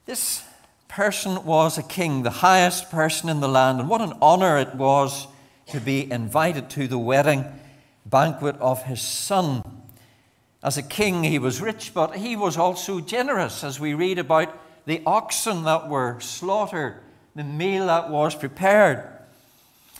This 0.06 0.42
person 0.88 1.44
was 1.44 1.78
a 1.78 1.82
king, 1.82 2.22
the 2.22 2.30
highest 2.30 2.90
person 2.90 3.28
in 3.28 3.40
the 3.40 3.48
land, 3.48 3.80
and 3.80 3.88
what 3.88 4.00
an 4.00 4.14
honor 4.20 4.58
it 4.58 4.74
was 4.74 5.26
to 5.68 5.80
be 5.80 6.10
invited 6.10 6.68
to 6.70 6.88
the 6.88 6.98
wedding 6.98 7.44
banquet 8.04 8.56
of 8.60 8.82
his 8.84 9.00
son. 9.00 9.62
As 10.62 10.76
a 10.76 10.82
king, 10.82 11.24
he 11.24 11.38
was 11.38 11.60
rich, 11.60 11.92
but 11.94 12.16
he 12.16 12.36
was 12.36 12.56
also 12.56 13.00
generous, 13.00 13.64
as 13.64 13.80
we 13.80 13.94
read 13.94 14.18
about 14.18 14.56
the 14.86 15.02
oxen 15.06 15.64
that 15.64 15.88
were 15.88 16.20
slaughtered, 16.20 17.00
the 17.34 17.44
meal 17.44 17.86
that 17.86 18.10
was 18.10 18.34
prepared. 18.34 19.08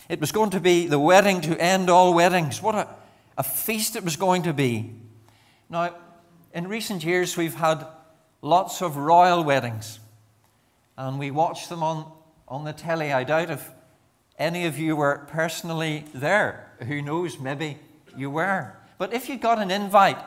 It 0.09 0.19
was 0.19 0.31
going 0.31 0.49
to 0.51 0.59
be 0.59 0.87
the 0.87 0.99
wedding 0.99 1.41
to 1.41 1.59
end 1.59 1.89
all 1.89 2.13
weddings. 2.13 2.61
What 2.61 2.75
a, 2.75 2.87
a 3.37 3.43
feast 3.43 3.95
it 3.95 4.03
was 4.03 4.15
going 4.15 4.43
to 4.43 4.53
be. 4.53 4.93
Now, 5.69 5.95
in 6.53 6.67
recent 6.67 7.03
years, 7.03 7.37
we've 7.37 7.55
had 7.55 7.85
lots 8.41 8.81
of 8.81 8.97
royal 8.97 9.43
weddings, 9.43 9.99
and 10.97 11.17
we 11.17 11.31
watch 11.31 11.69
them 11.69 11.81
on, 11.81 12.11
on 12.47 12.63
the 12.63 12.73
telly. 12.73 13.13
I 13.13 13.23
doubt 13.23 13.49
if 13.49 13.71
any 14.37 14.65
of 14.65 14.77
you 14.77 14.95
were 14.95 15.25
personally 15.29 16.05
there. 16.13 16.71
Who 16.87 17.01
knows, 17.01 17.39
maybe 17.39 17.77
you 18.17 18.29
were. 18.29 18.75
But 18.97 19.13
if 19.13 19.29
you 19.29 19.37
got 19.37 19.59
an 19.59 19.71
invite, 19.71 20.17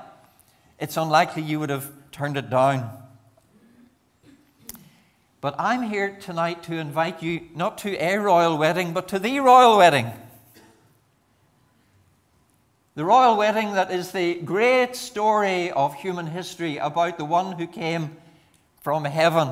it's 0.78 0.97
unlikely 0.97 1.42
you 1.42 1.61
would 1.61 1.71
have 1.71 1.92
turned 2.12 2.37
it 2.37 2.50
down. 2.50 3.06
But 5.47 5.55
I'm 5.61 5.83
here 5.85 6.17
tonight 6.21 6.65
to 6.65 6.75
invite 6.75 7.23
you 7.23 7.43
not 7.55 7.79
to 7.79 7.97
a 8.05 8.17
royal 8.19 8.59
wedding, 8.59 8.93
but 8.93 9.07
to 9.11 9.21
the 9.21 9.38
royal 9.38 9.79
wedding. 9.79 10.11
The 12.97 13.05
royal 13.05 13.37
wedding 13.37 13.75
that 13.75 13.93
is 13.93 14.11
the 14.11 14.41
great 14.41 14.97
story 14.97 15.71
of 15.71 15.95
human 15.95 16.26
history 16.26 16.79
about 16.79 17.17
the 17.17 17.25
one 17.25 17.53
who 17.53 17.69
came 17.69 18.17
from 18.81 19.05
heaven 19.05 19.50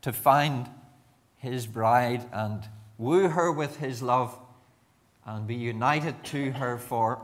to 0.00 0.14
find 0.14 0.66
his 1.36 1.66
bride 1.66 2.24
and 2.32 2.66
woo 2.96 3.28
her 3.28 3.52
with 3.52 3.76
his 3.76 4.00
love 4.00 4.34
and 5.26 5.46
be 5.46 5.56
united 5.56 6.24
to 6.24 6.52
her 6.52 6.78
for 6.78 7.20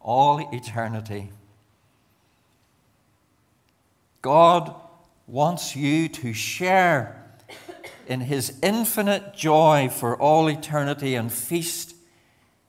all 0.00 0.38
eternity. 0.54 1.32
God 4.22 4.74
wants 5.26 5.76
you 5.76 6.08
to 6.08 6.32
share 6.32 7.22
in 8.06 8.20
his 8.20 8.58
infinite 8.62 9.34
joy 9.34 9.88
for 9.90 10.16
all 10.16 10.48
eternity 10.48 11.14
and 11.14 11.32
feast 11.32 11.94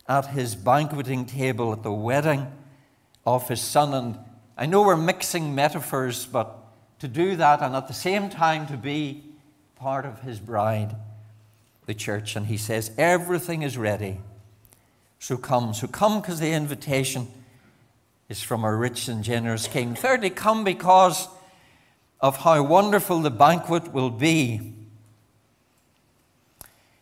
at 0.07 0.27
his 0.27 0.55
banqueting 0.55 1.25
table 1.25 1.71
at 1.73 1.83
the 1.83 1.91
wedding 1.91 2.51
of 3.25 3.47
his 3.49 3.61
son. 3.61 3.93
And 3.93 4.17
I 4.57 4.65
know 4.65 4.81
we're 4.83 4.97
mixing 4.97 5.55
metaphors, 5.55 6.25
but 6.25 6.57
to 6.99 7.07
do 7.07 7.35
that 7.35 7.61
and 7.61 7.75
at 7.75 7.87
the 7.87 7.93
same 7.93 8.29
time 8.29 8.67
to 8.67 8.77
be 8.77 9.23
part 9.75 10.05
of 10.05 10.21
his 10.21 10.39
bride, 10.39 10.95
the 11.85 11.93
church. 11.93 12.35
And 12.35 12.47
he 12.47 12.57
says, 12.57 12.91
Everything 12.97 13.61
is 13.61 13.77
ready. 13.77 14.19
So 15.19 15.37
come. 15.37 15.73
So 15.73 15.87
come 15.87 16.21
because 16.21 16.39
the 16.39 16.51
invitation 16.51 17.27
is 18.29 18.41
from 18.41 18.63
a 18.63 18.75
rich 18.75 19.07
and 19.07 19.23
generous 19.23 19.67
king. 19.67 19.95
Thirdly, 19.95 20.29
come 20.29 20.63
because 20.63 21.27
of 22.23 22.37
how 22.37 22.63
wonderful 22.63 23.19
the 23.19 23.29
banquet 23.29 23.91
will 23.91 24.09
be. 24.09 24.73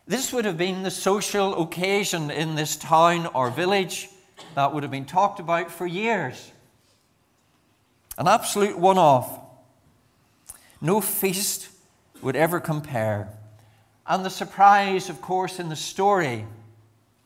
This 0.07 0.33
would 0.33 0.45
have 0.45 0.57
been 0.57 0.81
the 0.81 0.89
social 0.89 1.61
occasion 1.61 2.31
in 2.31 2.55
this 2.55 2.75
town 2.75 3.27
or 3.27 3.51
village 3.51 4.09
that 4.55 4.73
would 4.73 4.81
have 4.81 4.91
been 4.91 5.05
talked 5.05 5.39
about 5.39 5.69
for 5.69 5.85
years. 5.85 6.51
An 8.17 8.27
absolute 8.27 8.79
one 8.79 8.97
off. 8.97 9.39
No 10.81 10.99
feast 10.99 11.69
would 12.23 12.35
ever 12.35 12.59
compare. 12.59 13.29
And 14.07 14.25
the 14.25 14.29
surprise, 14.31 15.07
of 15.07 15.21
course, 15.21 15.59
in 15.59 15.69
the 15.69 15.75
story 15.75 16.47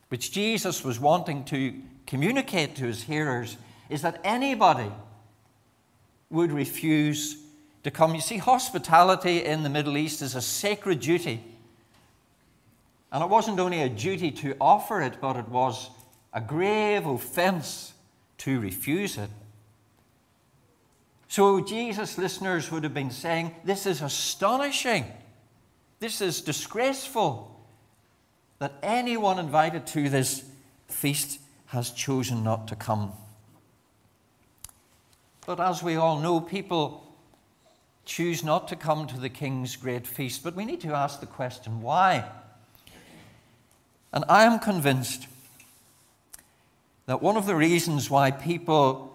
which 0.10 0.34
Jesus 0.34 0.84
was 0.84 1.00
wanting 1.00 1.46
to 1.46 1.74
communicate 2.06 2.76
to 2.76 2.84
his 2.84 3.04
hearers, 3.04 3.56
is 3.90 4.02
that 4.02 4.20
anybody 4.26 4.92
would 6.30 6.52
refuse 6.52 7.38
to 7.86 7.92
come. 7.92 8.16
You 8.16 8.22
see, 8.22 8.38
hospitality 8.38 9.46
in 9.46 9.62
the 9.62 9.70
Middle 9.70 9.96
East 9.96 10.24
is 10.24 10.34
a 10.34 10.42
sacred 10.42 11.00
duty. 11.02 11.40
And 13.12 13.24
it 13.24 13.30
wasn't 13.30 13.60
only 13.60 13.84
a 13.84 13.90
duty 13.90 14.32
to 14.32 14.56
offer 14.60 15.04
it, 15.04 15.22
but 15.22 15.36
it 15.36 15.48
was 15.48 15.92
a 16.34 16.42
grave 16.42 17.06
offense 17.06 17.94
to 18.40 18.60
refuse 18.60 19.20
it. 19.20 19.30
So, 21.28 21.62
Jesus' 21.62 22.18
listeners 22.18 22.72
would 22.72 22.84
have 22.84 22.94
been 22.96 23.12
saying, 23.12 23.54
This 23.64 23.86
is 23.86 24.02
astonishing. 24.02 25.06
This 26.00 26.22
is 26.22 26.42
disgraceful 26.42 27.56
that 28.58 28.74
anyone 28.82 29.38
invited 29.38 29.86
to 29.88 30.10
this 30.10 30.44
feast 30.88 31.40
has 31.68 31.92
chosen 31.92 32.44
not 32.44 32.68
to 32.70 32.76
come. 32.76 33.12
But 35.46 35.60
as 35.60 35.84
we 35.84 35.98
all 35.98 36.20
know, 36.20 36.40
people 36.40 37.05
choose 38.06 38.44
not 38.44 38.68
to 38.68 38.76
come 38.76 39.08
to 39.08 39.20
the 39.20 39.30
king's 39.30 39.76
great 39.76 40.08
feast. 40.08 40.44
But 40.44 40.56
we 40.56 40.66
need 40.66 40.82
to 40.82 40.94
ask 40.94 41.20
the 41.20 41.26
question 41.26 41.82
why? 41.82 42.26
And 44.14 44.24
I 44.30 44.44
am 44.44 44.60
convinced 44.60 45.28
that 47.06 47.22
one 47.22 47.36
of 47.36 47.46
the 47.46 47.56
reasons 47.56 48.10
why 48.10 48.32
people 48.32 49.12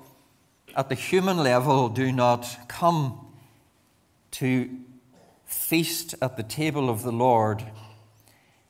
at 0.76 0.88
the 0.88 0.94
human 0.94 1.38
level 1.38 1.88
do 1.88 2.12
not 2.12 2.68
come 2.68 3.26
to 4.32 4.70
feast 5.44 6.14
at 6.22 6.36
the 6.36 6.42
table 6.42 6.88
of 6.88 7.02
the 7.02 7.12
Lord 7.12 7.64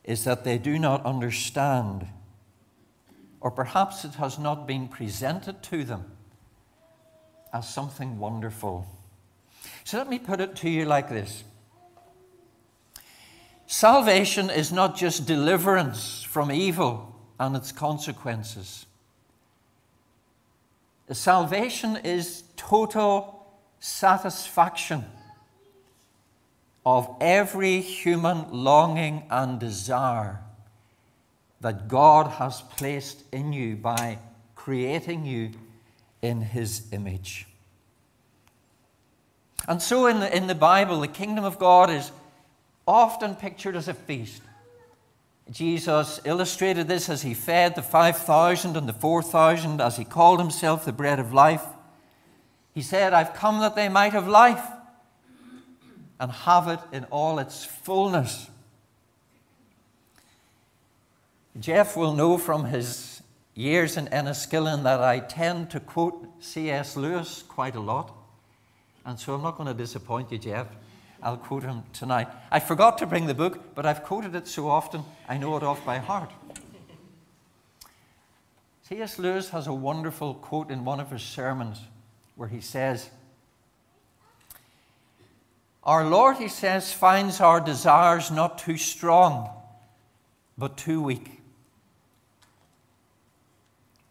is 0.05 0.25
that 0.25 0.45
they 0.45 0.57
do 0.57 0.79
not 0.79 1.05
understand, 1.05 2.07
or 3.41 3.51
perhaps 3.51 4.05
it 4.05 4.15
has 4.15 4.39
not 4.39 4.67
been 4.67 4.89
presented 4.89 5.63
to 5.65 5.85
them 5.85 6.05
as 7.53 7.69
something 7.69 8.19
wonderful. 8.19 8.87
So 9.85 9.99
let 9.99 10.09
me 10.09 10.19
put 10.19 10.41
it 10.41 10.57
to 10.57 10.71
you 10.71 10.85
like 10.85 11.09
this 11.09 11.45
Salvation 13.67 14.51
is 14.51 14.73
not 14.73 14.97
just 14.97 15.27
deliverance 15.27 16.23
from 16.23 16.51
evil 16.51 17.15
and 17.39 17.55
its 17.55 17.73
consequences. 17.73 18.87
Salvation 21.13 21.97
is 21.97 22.45
total 22.57 23.47
satisfaction 23.81 25.05
of 26.85 27.15
every 27.21 27.81
human 27.81 28.51
longing 28.53 29.25
and 29.31 29.59
desire 29.59 30.41
that 31.61 31.89
God 31.89 32.27
has 32.27 32.63
placed 32.63 33.23
in 33.33 33.53
you 33.53 33.77
by 33.77 34.19
creating 34.55 35.27
you 35.27 35.51
in 36.23 36.41
His 36.41 36.87
image. 36.93 37.47
And 39.69 39.81
so 39.81 40.07
in 40.07 40.21
the, 40.21 40.37
in 40.37 40.47
the 40.47 40.55
Bible, 40.55 41.01
the 41.01 41.09
kingdom 41.09 41.45
of 41.45 41.59
God 41.59 41.91
is 41.91 42.11
often 42.87 43.35
pictured 43.35 43.77
as 43.77 43.89
a 43.89 43.95
feast. 43.95 44.43
Jesus 45.51 46.21
illustrated 46.25 46.87
this 46.87 47.09
as 47.09 47.23
he 47.23 47.35
fed 47.35 47.75
the 47.75 47.83
5,000 47.83 48.77
and 48.77 48.89
the 48.89 48.93
4,000, 48.93 49.81
as 49.81 49.97
he 49.97 50.05
called 50.05 50.39
himself 50.39 50.85
the 50.85 50.93
bread 50.93 51.19
of 51.19 51.33
life. 51.33 51.65
He 52.73 52.83
said, 52.83 53.13
I've 53.13 53.35
come 53.35 53.61
that 53.61 53.75
they 53.75 53.89
might 53.89 54.13
have 54.13 54.29
life 54.29 54.65
and 56.21 56.31
have 56.31 56.69
it 56.69 56.81
in 56.93 57.05
all 57.05 57.39
its 57.39 57.65
fullness. 57.65 58.49
Jeff 61.59 61.97
will 61.97 62.15
know 62.15 62.39
from 62.39 62.67
his 62.67 63.23
years 63.55 63.97
in 63.97 64.07
Enniskillen 64.07 64.85
that 64.85 65.01
I 65.01 65.19
tend 65.19 65.71
to 65.71 65.81
quote 65.81 66.29
C.S. 66.39 66.97
Lewis 66.97 67.43
quite 67.43 67.75
a 67.75 67.81
lot. 67.81 68.20
And 69.05 69.19
so 69.19 69.35
I'm 69.35 69.43
not 69.43 69.57
going 69.57 69.67
to 69.67 69.75
disappoint 69.75 70.31
you, 70.31 70.39
Jeff. 70.39 70.67
I'll 71.23 71.37
quote 71.37 71.63
him 71.63 71.83
tonight. 71.93 72.29
I 72.51 72.61
forgot 72.61 72.99
to 72.99 73.07
bring 73.07 73.27
the 73.27 73.35
book, 73.35 73.75
but 73.75 73.85
I've 73.85 74.03
quoted 74.03 74.35
it 74.35 74.49
so 74.49 74.69
often 74.69 75.05
I 75.29 75.37
know 75.39 75.57
it 75.57 75.63
off 75.63 75.85
by 75.85 75.99
heart. 75.99 76.31
C.S. 78.83 79.19
Lewis 79.19 79.51
has 79.51 79.67
a 79.67 79.73
wonderful 79.73 80.35
quote 80.35 80.71
in 80.71 80.85
one 80.85 80.99
of 80.99 81.11
his 81.11 81.23
sermons 81.23 81.81
where 82.37 82.49
he 82.49 82.61
says, 82.61 83.11
Our 85.85 86.05
Lord, 86.09 86.39
he 86.39 86.49
says, 86.49 86.93
finds 86.93 87.41
our 87.41 87.61
desires 87.61 88.31
not 88.31 88.59
too 88.59 88.77
strong, 88.77 89.49
but 90.59 90.77
too 90.77 91.03
weak. 91.03 91.41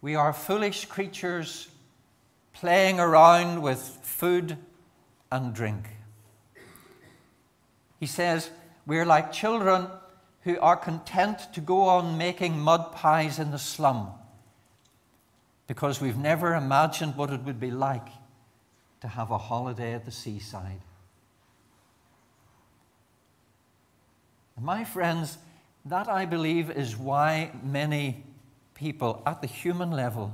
We 0.01 0.15
are 0.15 0.31
foolish 0.31 0.86
creatures 0.86 1.67
playing 2.53 3.00
around 3.00 3.62
with 3.62 3.79
food 3.79 4.58
and 5.31 5.53
drink. 5.53 5.89
He 8.00 8.05
says, 8.05 8.50
We're 8.86 9.05
like 9.05 9.31
children 9.31 9.88
who 10.41 10.59
are 10.59 10.77
content 10.77 11.53
to 11.53 11.62
go 11.62 11.83
on 11.83 12.17
making 12.17 12.59
mud 12.59 12.93
pies 12.93 13.39
in 13.39 13.51
the 13.51 13.59
slum 13.59 14.12
because 15.67 16.01
we've 16.01 16.17
never 16.17 16.55
imagined 16.55 17.15
what 17.15 17.29
it 17.29 17.41
would 17.43 17.59
be 17.59 17.69
like 17.69 18.07
to 19.01 19.07
have 19.07 19.31
a 19.31 19.38
holiday 19.38 19.93
at 19.93 20.05
the 20.05 20.12
seaside. 20.12 20.81
And 24.55 24.65
my 24.65 24.83
friends, 24.83 25.38
that 25.86 26.09
I 26.09 26.25
believe 26.25 26.69
is 26.71 26.98
why 26.98 27.51
many 27.63 28.24
people 28.74 29.21
at 29.25 29.41
the 29.41 29.48
human 29.48 29.91
level 29.91 30.33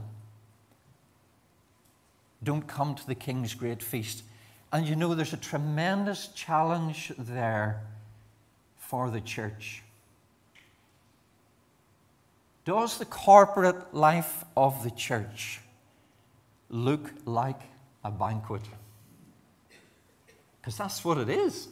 don't 2.44 2.68
come 2.68 2.96
to 2.96 3.06
the 3.06 3.16
King's 3.16 3.54
great 3.54 3.84
feast 3.84 4.24
and 4.76 4.86
you 4.86 4.98
know, 4.98 5.16
there's 5.16 5.32
a 5.32 5.38
tremendous 5.38 6.28
challenge 6.36 7.14
there 7.18 7.82
for 8.78 9.10
the 9.10 9.22
church. 9.22 9.82
Does 12.66 12.98
the 12.98 13.06
corporate 13.06 13.94
life 13.94 14.44
of 14.58 14.84
the 14.84 14.92
church 14.92 15.62
look 16.70 17.10
like 17.24 17.62
a 18.04 18.12
banquet? 18.12 18.64
Because 20.60 20.78
that's 20.78 21.06
what 21.06 21.20
it 21.20 21.30
is. 21.30 21.70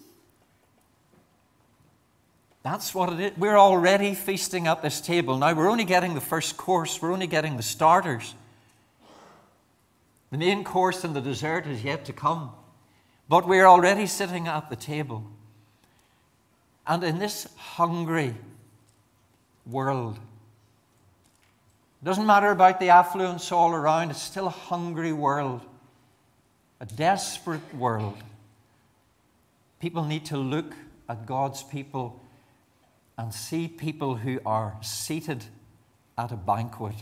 That's 2.61 2.95
what 2.95 3.11
it 3.11 3.19
is. 3.19 3.37
We're 3.37 3.57
already 3.57 4.15
feasting 4.15 4.67
at 4.67 4.81
this 4.81 5.01
table. 5.01 5.37
Now, 5.37 5.53
we're 5.53 5.69
only 5.69 5.83
getting 5.83 6.13
the 6.13 6.21
first 6.21 6.55
course, 6.55 7.01
we're 7.01 7.11
only 7.11 7.27
getting 7.27 7.57
the 7.57 7.63
starters. 7.63 8.33
The 10.31 10.37
main 10.37 10.63
course 10.63 11.03
and 11.03 11.13
the 11.13 11.21
dessert 11.21 11.67
is 11.67 11.83
yet 11.83 12.05
to 12.05 12.13
come. 12.13 12.51
But 13.29 13.47
we're 13.47 13.65
already 13.65 14.07
sitting 14.07 14.47
at 14.47 14.69
the 14.69 14.75
table. 14.75 15.23
And 16.85 17.03
in 17.03 17.19
this 17.19 17.47
hungry 17.55 18.35
world, 19.65 20.19
it 22.01 22.05
doesn't 22.05 22.25
matter 22.25 22.51
about 22.51 22.79
the 22.79 22.89
affluence 22.89 23.51
all 23.51 23.73
around, 23.73 24.11
it's 24.11 24.21
still 24.21 24.47
a 24.47 24.51
hungry 24.51 25.13
world, 25.13 25.61
a 26.81 26.85
desperate 26.85 27.73
world. 27.73 28.17
People 29.79 30.03
need 30.03 30.25
to 30.25 30.37
look 30.37 30.73
at 31.07 31.25
God's 31.25 31.63
people 31.63 32.19
and 33.17 33.33
see 33.33 33.67
people 33.67 34.15
who 34.15 34.39
are 34.45 34.75
seated 34.81 35.45
at 36.17 36.31
a 36.31 36.35
banquet 36.35 36.95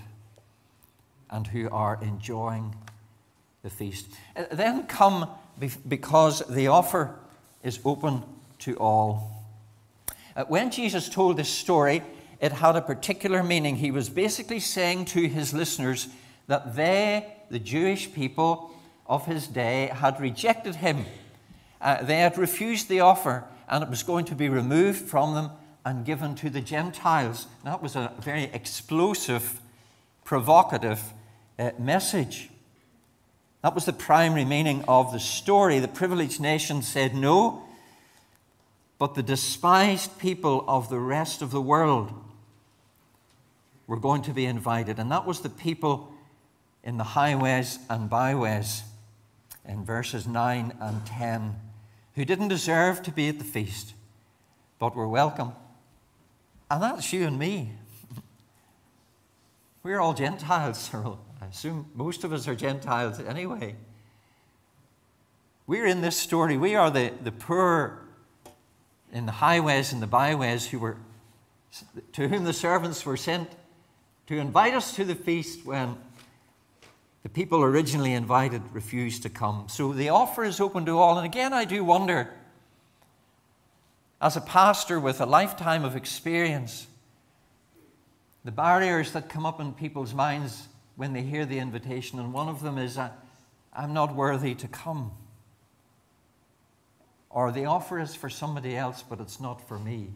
and 1.29 1.47
who 1.47 1.69
are 1.69 1.97
enjoying 2.01 2.75
the 3.63 3.69
feast. 3.69 4.07
Uh, 4.35 4.43
then 4.51 4.83
come 4.87 5.29
because 5.87 6.39
the 6.47 6.67
offer 6.67 7.15
is 7.63 7.79
open 7.85 8.23
to 8.59 8.75
all. 8.77 9.31
Uh, 10.35 10.45
when 10.45 10.71
Jesus 10.71 11.09
told 11.09 11.37
this 11.37 11.49
story, 11.49 12.01
it 12.39 12.51
had 12.51 12.75
a 12.75 12.81
particular 12.81 13.43
meaning. 13.43 13.75
He 13.75 13.91
was 13.91 14.09
basically 14.09 14.59
saying 14.59 15.05
to 15.05 15.27
his 15.27 15.53
listeners 15.53 16.07
that 16.47 16.75
they, 16.75 17.33
the 17.49 17.59
Jewish 17.59 18.13
people 18.13 18.71
of 19.05 19.25
his 19.25 19.47
day, 19.47 19.91
had 19.93 20.19
rejected 20.19 20.75
him. 20.75 21.05
Uh, 21.79 22.03
they 22.03 22.19
had 22.19 22.37
refused 22.37 22.89
the 22.89 23.01
offer, 23.01 23.43
and 23.67 23.83
it 23.83 23.89
was 23.89 24.03
going 24.03 24.25
to 24.25 24.35
be 24.35 24.49
removed 24.49 25.01
from 25.01 25.33
them 25.33 25.51
and 25.85 26.05
given 26.05 26.35
to 26.35 26.49
the 26.49 26.61
Gentiles. 26.61 27.47
That 27.63 27.81
was 27.81 27.95
a 27.95 28.11
very 28.19 28.45
explosive, 28.53 29.59
provocative 30.23 31.01
uh, 31.59 31.71
message. 31.77 32.49
That 33.61 33.75
was 33.75 33.85
the 33.85 33.93
primary 33.93 34.45
meaning 34.45 34.83
of 34.87 35.11
the 35.11 35.19
story. 35.19 35.79
The 35.79 35.87
privileged 35.87 36.41
nation 36.41 36.81
said 36.81 37.13
no, 37.13 37.63
but 38.97 39.13
the 39.13 39.23
despised 39.23 40.17
people 40.17 40.65
of 40.67 40.89
the 40.89 40.99
rest 40.99 41.41
of 41.41 41.51
the 41.51 41.61
world 41.61 42.11
were 43.85 43.99
going 43.99 44.23
to 44.23 44.31
be 44.31 44.45
invited. 44.45 44.99
And 44.99 45.11
that 45.11 45.25
was 45.25 45.41
the 45.41 45.49
people 45.49 46.11
in 46.83 46.97
the 46.97 47.03
highways 47.03 47.77
and 47.89 48.09
byways 48.09 48.83
in 49.67 49.85
verses 49.85 50.25
9 50.25 50.77
and 50.79 51.05
10 51.05 51.55
who 52.15 52.25
didn't 52.25 52.47
deserve 52.47 53.03
to 53.03 53.11
be 53.11 53.29
at 53.29 53.37
the 53.37 53.45
feast, 53.45 53.93
but 54.79 54.95
were 54.95 55.07
welcome. 55.07 55.53
And 56.69 56.81
that's 56.81 57.13
you 57.13 57.25
and 57.25 57.37
me. 57.37 57.73
We're 59.83 59.99
all 59.99 60.13
Gentiles, 60.13 60.77
Cyril. 60.91 61.19
I 61.41 61.47
assume 61.47 61.89
most 61.95 62.23
of 62.23 62.31
us 62.31 62.47
are 62.47 62.55
Gentiles 62.55 63.19
anyway. 63.19 63.75
We're 65.65 65.87
in 65.87 66.01
this 66.01 66.15
story. 66.15 66.57
We 66.57 66.75
are 66.75 66.91
the, 66.91 67.11
the 67.23 67.31
poor 67.31 68.03
in 69.11 69.25
the 69.25 69.31
highways 69.31 69.91
and 69.91 70.01
the 70.01 70.07
byways 70.07 70.67
who 70.67 70.79
were, 70.79 70.97
to 72.13 72.27
whom 72.27 72.43
the 72.43 72.53
servants 72.53 73.05
were 73.05 73.17
sent 73.17 73.49
to 74.27 74.37
invite 74.37 74.73
us 74.73 74.95
to 74.95 75.03
the 75.03 75.15
feast 75.15 75.65
when 75.65 75.97
the 77.23 77.29
people 77.29 77.63
originally 77.63 78.13
invited 78.13 78.61
refused 78.71 79.23
to 79.23 79.29
come. 79.29 79.65
So 79.67 79.93
the 79.93 80.09
offer 80.09 80.43
is 80.43 80.59
open 80.59 80.85
to 80.85 80.97
all. 80.97 81.17
And 81.17 81.25
again, 81.25 81.53
I 81.53 81.65
do 81.65 81.83
wonder, 81.83 82.33
as 84.21 84.37
a 84.37 84.41
pastor 84.41 84.99
with 84.99 85.19
a 85.19 85.25
lifetime 85.25 85.83
of 85.83 85.95
experience, 85.95 86.87
the 88.45 88.51
barriers 88.51 89.11
that 89.11 89.27
come 89.29 89.45
up 89.45 89.59
in 89.59 89.73
people's 89.73 90.13
minds 90.13 90.67
when 91.01 91.13
they 91.13 91.23
hear 91.23 91.47
the 91.47 91.57
invitation, 91.57 92.19
and 92.19 92.31
one 92.31 92.47
of 92.47 92.61
them 92.61 92.77
is, 92.77 92.95
I'm 92.95 93.91
not 93.91 94.13
worthy 94.15 94.53
to 94.53 94.67
come. 94.67 95.11
Or 97.31 97.51
the 97.51 97.65
offer 97.65 97.99
is 97.99 98.13
for 98.13 98.29
somebody 98.29 98.77
else, 98.77 99.03
but 99.09 99.19
it's 99.19 99.39
not 99.39 99.67
for 99.67 99.79
me. 99.79 100.09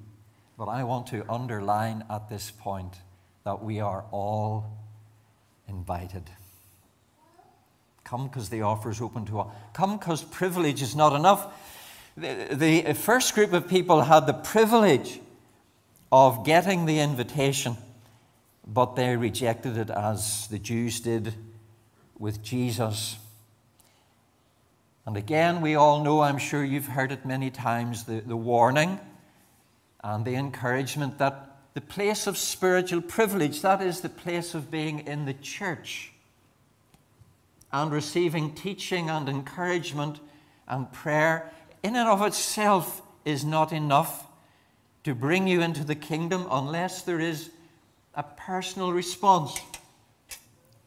But 0.60 0.65
I 0.65 0.84
want 0.84 1.08
to 1.08 1.26
underline 1.28 2.06
at 2.08 2.30
this 2.30 2.52
point 2.52 2.93
that 3.45 3.63
we 3.63 3.80
are 3.80 4.06
all 4.12 4.78
invited. 5.67 6.30
Come 8.04 8.28
because 8.28 8.50
the 8.50 8.62
offer 8.62 8.91
is 8.91 9.02
open 9.02 9.26
to 9.26 9.39
all. 9.39 9.56
Come 9.74 9.98
because 9.98 10.24
privilege 10.24 10.84
is 10.84 10.95
not 10.95 11.13
enough. 11.13 11.52
The, 12.15 12.84
the 12.84 12.93
first 12.93 13.34
group 13.34 13.54
of 13.54 13.67
people 13.67 14.04
had 14.04 14.28
the 14.28 14.34
privilege 14.34 15.19
of 16.12 16.45
getting 16.45 16.86
the 16.86 17.00
invitation 17.00 17.76
but 18.65 18.95
they 18.95 19.15
rejected 19.15 19.78
it 19.78 19.89
as 19.89 20.47
the 20.47 20.60
Jews 20.60 20.99
did 20.99 21.34
with 22.17 22.41
Jesus. 22.41 23.17
And 25.06 25.15
again, 25.17 25.62
we 25.62 25.75
all 25.75 26.04
know, 26.04 26.21
I'm 26.21 26.39
sure 26.39 26.63
you've 26.63 26.88
heard 26.88 27.12
it 27.12 27.25
many 27.25 27.51
times, 27.51 28.06
the, 28.06 28.21
the 28.21 28.36
warning 28.36 28.99
and 30.04 30.25
the 30.25 30.36
encouragement 30.36 31.19
that 31.19 31.45
the 31.75 31.82
place 31.82 32.25
of 32.25 32.38
spiritual 32.38 33.01
privilege. 33.01 33.62
That 33.62 33.82
is 33.82 34.01
the 34.01 34.10
place 34.10 34.56
of 34.56 34.71
being 34.71 35.01
in 35.01 35.25
the 35.25 35.34
church 35.34 36.13
and 37.71 37.91
receiving 37.91 38.56
teaching 38.56 39.10
and 39.10 39.28
encouragement 39.28 40.21
and 40.67 40.91
prayer. 40.91 41.51
In 41.84 41.95
and 41.95 42.08
of 42.08 42.21
itself 42.21 43.01
is 43.25 43.43
not 43.43 43.73
enough 43.73 44.25
to 45.04 45.13
bring 45.13 45.47
you 45.47 45.62
into 45.62 45.84
the 45.84 45.95
kingdom 45.95 46.47
unless 46.49 47.01
there 47.01 47.19
is 47.19 47.51
a 48.15 48.23
personal 48.23 48.91
response 48.93 49.60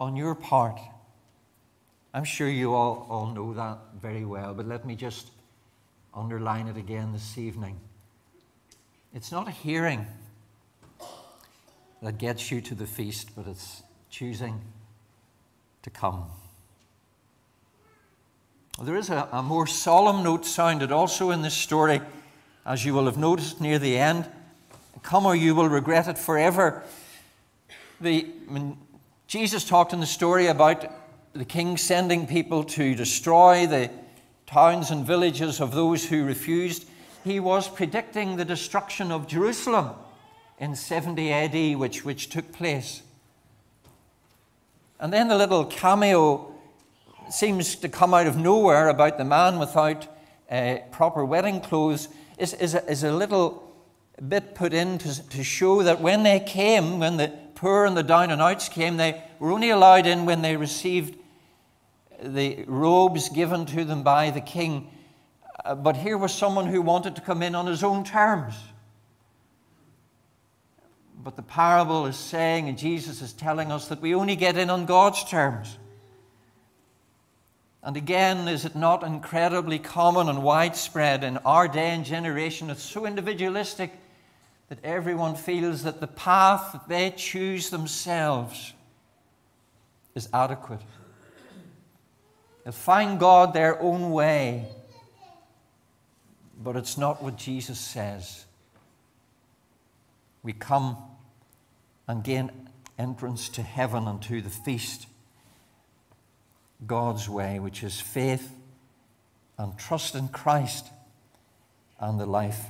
on 0.00 0.16
your 0.16 0.34
part. 0.34 0.80
I'm 2.14 2.24
sure 2.24 2.48
you 2.48 2.74
all, 2.74 3.06
all 3.10 3.26
know 3.26 3.52
that 3.54 3.78
very 4.00 4.24
well, 4.24 4.54
but 4.54 4.66
let 4.66 4.86
me 4.86 4.96
just 4.96 5.28
underline 6.14 6.68
it 6.68 6.76
again 6.76 7.12
this 7.12 7.36
evening. 7.36 7.78
It's 9.14 9.30
not 9.30 9.46
a 9.46 9.50
hearing 9.50 10.06
that 12.02 12.18
gets 12.18 12.50
you 12.50 12.60
to 12.62 12.74
the 12.74 12.86
feast, 12.86 13.30
but 13.36 13.46
it's 13.46 13.82
choosing 14.10 14.60
to 15.82 15.90
come. 15.90 16.24
There 18.80 18.96
is 18.96 19.10
a, 19.10 19.28
a, 19.32 19.42
more 19.42 19.66
solemn 19.66 20.22
note 20.22 20.46
sounded 20.46 20.92
also 20.92 21.30
in 21.30 21.42
this 21.42 21.54
story, 21.54 22.00
as 22.64 22.84
you 22.84 22.94
will 22.94 23.06
have 23.06 23.18
noticed 23.18 23.60
near 23.60 23.78
the 23.78 23.98
end. 23.98 24.26
Come 25.02 25.26
or 25.26 25.34
you 25.34 25.54
will 25.54 25.68
regret 25.68 26.06
it 26.06 26.16
forever. 26.16 26.84
The, 28.00 28.26
when 28.46 28.78
Jesus 29.26 29.64
talked 29.64 29.92
in 29.92 29.98
the 29.98 30.06
story 30.06 30.46
about 30.46 30.84
the 31.32 31.44
king 31.44 31.76
sending 31.76 32.28
people 32.28 32.62
to 32.64 32.94
destroy 32.94 33.66
the 33.66 33.90
towns 34.46 34.92
and 34.92 35.04
villages 35.04 35.60
of 35.60 35.72
those 35.72 36.04
who 36.06 36.24
refused, 36.24 36.88
he 37.24 37.40
was 37.40 37.66
predicting 37.66 38.36
the 38.36 38.44
destruction 38.44 39.10
of 39.10 39.26
Jerusalem 39.26 39.90
in 40.60 40.76
70 40.76 41.32
AD, 41.32 41.76
which, 41.76 42.04
which 42.04 42.28
took 42.28 42.52
place. 42.52 43.02
And 45.00 45.12
then 45.12 45.26
the 45.26 45.36
little 45.36 45.64
cameo 45.64 46.54
seems 47.30 47.74
to 47.76 47.88
come 47.88 48.14
out 48.14 48.28
of 48.28 48.36
nowhere 48.36 48.88
about 48.88 49.18
the 49.18 49.24
man 49.24 49.58
without 49.58 50.06
uh, 50.48 50.76
proper 50.92 51.24
wedding 51.24 51.60
clothes 51.60 52.08
is, 52.38 52.54
is, 52.54 52.74
a, 52.74 52.88
is 52.88 53.02
a 53.02 53.12
little 53.12 53.74
bit 54.28 54.54
put 54.54 54.72
in 54.72 54.98
to, 54.98 55.28
to 55.30 55.42
show 55.44 55.82
that 55.82 56.00
when 56.00 56.22
they 56.22 56.40
came, 56.40 57.00
when 57.00 57.16
the 57.16 57.32
poor 57.58 57.84
and 57.84 57.96
the 57.96 58.04
down 58.04 58.30
and 58.30 58.40
outs 58.40 58.68
came, 58.68 58.96
they 58.96 59.20
were 59.40 59.50
only 59.50 59.70
allowed 59.70 60.06
in 60.06 60.26
when 60.26 60.42
they 60.42 60.56
received 60.56 61.18
the 62.22 62.64
robes 62.66 63.28
given 63.28 63.66
to 63.66 63.84
them 63.84 64.04
by 64.04 64.30
the 64.30 64.40
king. 64.40 64.88
Uh, 65.64 65.74
but 65.74 65.96
here 65.96 66.16
was 66.16 66.32
someone 66.32 66.66
who 66.66 66.80
wanted 66.80 67.16
to 67.16 67.20
come 67.20 67.42
in 67.42 67.56
on 67.56 67.66
his 67.66 67.82
own 67.82 68.04
terms. 68.04 68.54
But 71.22 71.34
the 71.34 71.42
parable 71.42 72.06
is 72.06 72.16
saying, 72.16 72.68
and 72.68 72.78
Jesus 72.78 73.22
is 73.22 73.32
telling 73.32 73.72
us, 73.72 73.88
that 73.88 74.00
we 74.00 74.14
only 74.14 74.36
get 74.36 74.56
in 74.56 74.70
on 74.70 74.86
God's 74.86 75.24
terms. 75.24 75.78
And 77.82 77.96
again, 77.96 78.46
is 78.46 78.64
it 78.64 78.76
not 78.76 79.02
incredibly 79.02 79.80
common 79.80 80.28
and 80.28 80.44
widespread 80.44 81.24
in 81.24 81.38
our 81.38 81.66
day 81.66 81.90
and 81.90 82.04
generation? 82.04 82.70
It's 82.70 82.82
so 82.82 83.04
individualistic 83.04 83.92
that 84.68 84.84
everyone 84.84 85.34
feels 85.34 85.82
that 85.84 86.00
the 86.00 86.06
path 86.06 86.72
that 86.72 86.88
they 86.88 87.10
choose 87.10 87.70
themselves 87.70 88.74
is 90.14 90.28
adequate. 90.32 90.80
They'll 92.64 92.72
find 92.72 93.18
God 93.18 93.54
their 93.54 93.80
own 93.80 94.10
way, 94.10 94.66
but 96.62 96.76
it's 96.76 96.98
not 96.98 97.22
what 97.22 97.36
Jesus 97.36 97.78
says. 97.78 98.44
We 100.42 100.52
come 100.52 100.96
and 102.06 102.22
gain 102.22 102.50
entrance 102.98 103.48
to 103.50 103.62
heaven 103.62 104.06
and 104.06 104.20
to 104.22 104.42
the 104.42 104.50
feast 104.50 105.06
God's 106.86 107.28
way, 107.28 107.58
which 107.58 107.82
is 107.82 108.00
faith 108.00 108.52
and 109.56 109.76
trust 109.78 110.14
in 110.14 110.28
Christ 110.28 110.86
and 111.98 112.20
the 112.20 112.26
life 112.26 112.66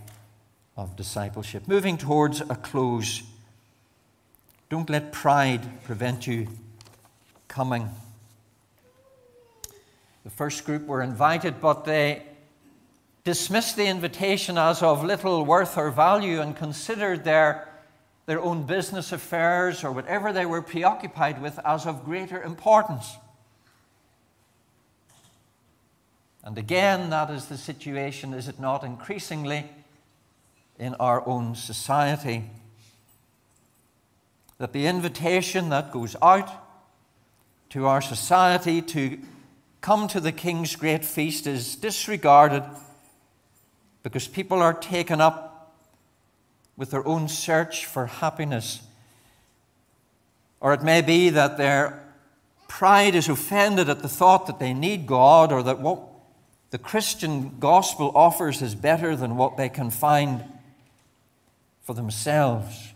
of 0.78 0.94
discipleship. 0.94 1.66
Moving 1.66 1.98
towards 1.98 2.40
a 2.40 2.54
close, 2.54 3.22
don't 4.70 4.88
let 4.88 5.12
pride 5.12 5.82
prevent 5.82 6.26
you 6.26 6.46
coming. 7.48 7.90
The 10.22 10.30
first 10.30 10.64
group 10.64 10.86
were 10.86 11.02
invited, 11.02 11.60
but 11.60 11.84
they 11.84 12.22
dismissed 13.24 13.76
the 13.76 13.86
invitation 13.86 14.56
as 14.56 14.80
of 14.80 15.04
little 15.04 15.44
worth 15.44 15.76
or 15.76 15.90
value 15.90 16.40
and 16.40 16.54
considered 16.54 17.24
their, 17.24 17.68
their 18.26 18.40
own 18.40 18.62
business 18.62 19.10
affairs 19.10 19.82
or 19.82 19.90
whatever 19.90 20.32
they 20.32 20.46
were 20.46 20.62
preoccupied 20.62 21.42
with 21.42 21.58
as 21.64 21.86
of 21.86 22.04
greater 22.04 22.40
importance. 22.40 23.16
And 26.44 26.56
again, 26.56 27.10
that 27.10 27.30
is 27.30 27.46
the 27.46 27.58
situation, 27.58 28.32
is 28.32 28.46
it 28.46 28.60
not, 28.60 28.84
increasingly 28.84 29.68
in 30.78 30.94
our 30.94 31.26
own 31.26 31.54
society? 31.54 32.44
That 34.58 34.72
the 34.72 34.86
invitation 34.86 35.68
that 35.70 35.92
goes 35.92 36.16
out 36.22 36.50
to 37.70 37.86
our 37.86 38.00
society 38.00 38.82
to 38.82 39.18
come 39.80 40.08
to 40.08 40.20
the 40.20 40.32
King's 40.32 40.74
great 40.76 41.04
feast 41.04 41.46
is 41.46 41.76
disregarded 41.76 42.64
because 44.02 44.26
people 44.26 44.60
are 44.60 44.74
taken 44.74 45.20
up 45.20 45.76
with 46.76 46.90
their 46.90 47.06
own 47.06 47.28
search 47.28 47.84
for 47.84 48.06
happiness. 48.06 48.80
Or 50.60 50.72
it 50.72 50.82
may 50.82 51.02
be 51.02 51.30
that 51.30 51.58
their 51.58 52.02
pride 52.68 53.14
is 53.14 53.28
offended 53.28 53.88
at 53.88 54.00
the 54.00 54.08
thought 54.08 54.46
that 54.46 54.58
they 54.58 54.72
need 54.72 55.06
God 55.06 55.52
or 55.52 55.62
that 55.62 55.80
what 55.80 56.00
the 56.70 56.78
Christian 56.78 57.58
gospel 57.58 58.12
offers 58.14 58.60
is 58.62 58.74
better 58.74 59.16
than 59.16 59.36
what 59.36 59.56
they 59.56 59.68
can 59.68 59.90
find 59.90 60.44
for 61.88 61.94
themselves. 61.94 62.92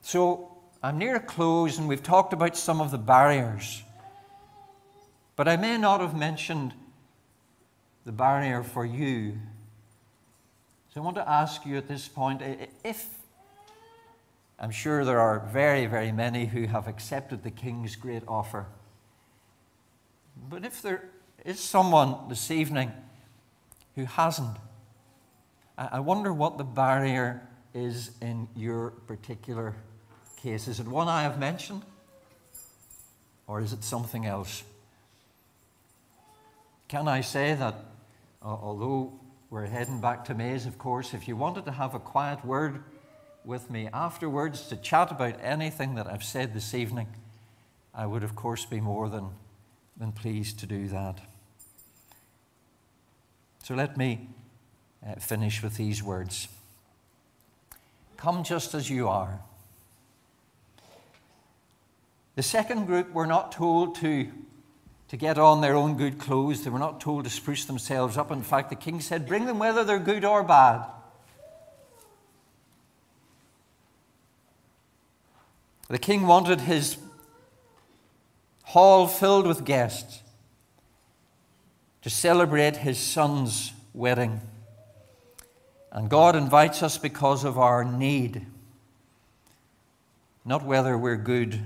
So 0.00 0.56
I'm 0.82 0.96
near 0.96 1.16
a 1.16 1.20
close, 1.20 1.76
and 1.76 1.86
we've 1.86 2.02
talked 2.02 2.32
about 2.32 2.56
some 2.56 2.80
of 2.80 2.90
the 2.90 2.96
barriers. 2.96 3.82
But 5.36 5.48
I 5.48 5.58
may 5.58 5.76
not 5.76 6.00
have 6.00 6.16
mentioned 6.16 6.72
the 8.06 8.12
barrier 8.12 8.62
for 8.62 8.86
you. 8.86 9.40
So 10.94 11.02
I 11.02 11.04
want 11.04 11.16
to 11.16 11.28
ask 11.28 11.66
you 11.66 11.76
at 11.76 11.86
this 11.86 12.08
point 12.08 12.40
if 12.82 13.06
I'm 14.58 14.70
sure 14.70 15.04
there 15.04 15.20
are 15.20 15.38
very, 15.52 15.84
very 15.84 16.12
many 16.12 16.46
who 16.46 16.66
have 16.66 16.88
accepted 16.88 17.42
the 17.42 17.50
King's 17.50 17.94
great 17.94 18.22
offer. 18.26 18.64
But 20.48 20.64
if 20.64 20.80
there 20.80 21.10
is 21.44 21.60
someone 21.60 22.30
this 22.30 22.50
evening 22.50 22.90
who 23.96 24.06
hasn't, 24.06 24.56
I 25.90 26.00
wonder 26.00 26.32
what 26.32 26.58
the 26.58 26.64
barrier 26.64 27.42
is 27.74 28.10
in 28.20 28.48
your 28.54 28.90
particular 28.90 29.74
case. 30.36 30.68
Is 30.68 30.80
it 30.80 30.86
one 30.86 31.08
I 31.08 31.22
have 31.22 31.38
mentioned? 31.38 31.82
Or 33.46 33.60
is 33.60 33.72
it 33.72 33.82
something 33.82 34.26
else? 34.26 34.62
Can 36.88 37.08
I 37.08 37.22
say 37.22 37.54
that, 37.54 37.74
although 38.42 39.12
we're 39.50 39.66
heading 39.66 40.00
back 40.00 40.24
to 40.26 40.34
Maze, 40.34 40.66
of 40.66 40.78
course, 40.78 41.14
if 41.14 41.26
you 41.26 41.36
wanted 41.36 41.64
to 41.64 41.72
have 41.72 41.94
a 41.94 41.98
quiet 41.98 42.44
word 42.44 42.82
with 43.44 43.70
me 43.70 43.88
afterwards 43.92 44.68
to 44.68 44.76
chat 44.76 45.10
about 45.10 45.34
anything 45.42 45.94
that 45.96 46.06
I've 46.06 46.24
said 46.24 46.54
this 46.54 46.74
evening, 46.74 47.08
I 47.94 48.06
would, 48.06 48.22
of 48.22 48.36
course, 48.36 48.64
be 48.64 48.80
more 48.80 49.08
than 49.08 49.30
than 49.96 50.12
pleased 50.12 50.58
to 50.60 50.66
do 50.66 50.88
that. 50.88 51.20
So 53.62 53.74
let 53.74 53.96
me 53.96 54.28
uh, 55.06 55.14
finish 55.16 55.62
with 55.62 55.76
these 55.76 56.02
words 56.02 56.48
Come 58.16 58.44
just 58.44 58.72
as 58.74 58.88
you 58.88 59.08
are. 59.08 59.40
The 62.36 62.42
second 62.42 62.86
group 62.86 63.12
were 63.12 63.26
not 63.26 63.50
told 63.50 63.96
to, 63.96 64.30
to 65.08 65.16
get 65.16 65.38
on 65.38 65.60
their 65.60 65.74
own 65.74 65.96
good 65.96 66.18
clothes. 66.18 66.62
They 66.62 66.70
were 66.70 66.78
not 66.78 67.00
told 67.00 67.24
to 67.24 67.30
spruce 67.30 67.64
themselves 67.64 68.16
up. 68.16 68.30
In 68.30 68.42
fact, 68.42 68.70
the 68.70 68.76
king 68.76 69.00
said, 69.00 69.26
Bring 69.26 69.46
them 69.46 69.58
whether 69.58 69.82
they're 69.82 69.98
good 69.98 70.24
or 70.24 70.44
bad. 70.44 70.86
The 75.88 75.98
king 75.98 76.28
wanted 76.28 76.60
his 76.60 76.96
hall 78.62 79.08
filled 79.08 79.48
with 79.48 79.64
guests 79.64 80.22
to 82.02 82.08
celebrate 82.08 82.76
his 82.76 82.98
son's 82.98 83.72
wedding. 83.92 84.40
And 85.92 86.08
God 86.08 86.34
invites 86.34 86.82
us 86.82 86.96
because 86.96 87.44
of 87.44 87.58
our 87.58 87.84
need, 87.84 88.46
not 90.42 90.64
whether 90.64 90.96
we're 90.96 91.16
good 91.16 91.60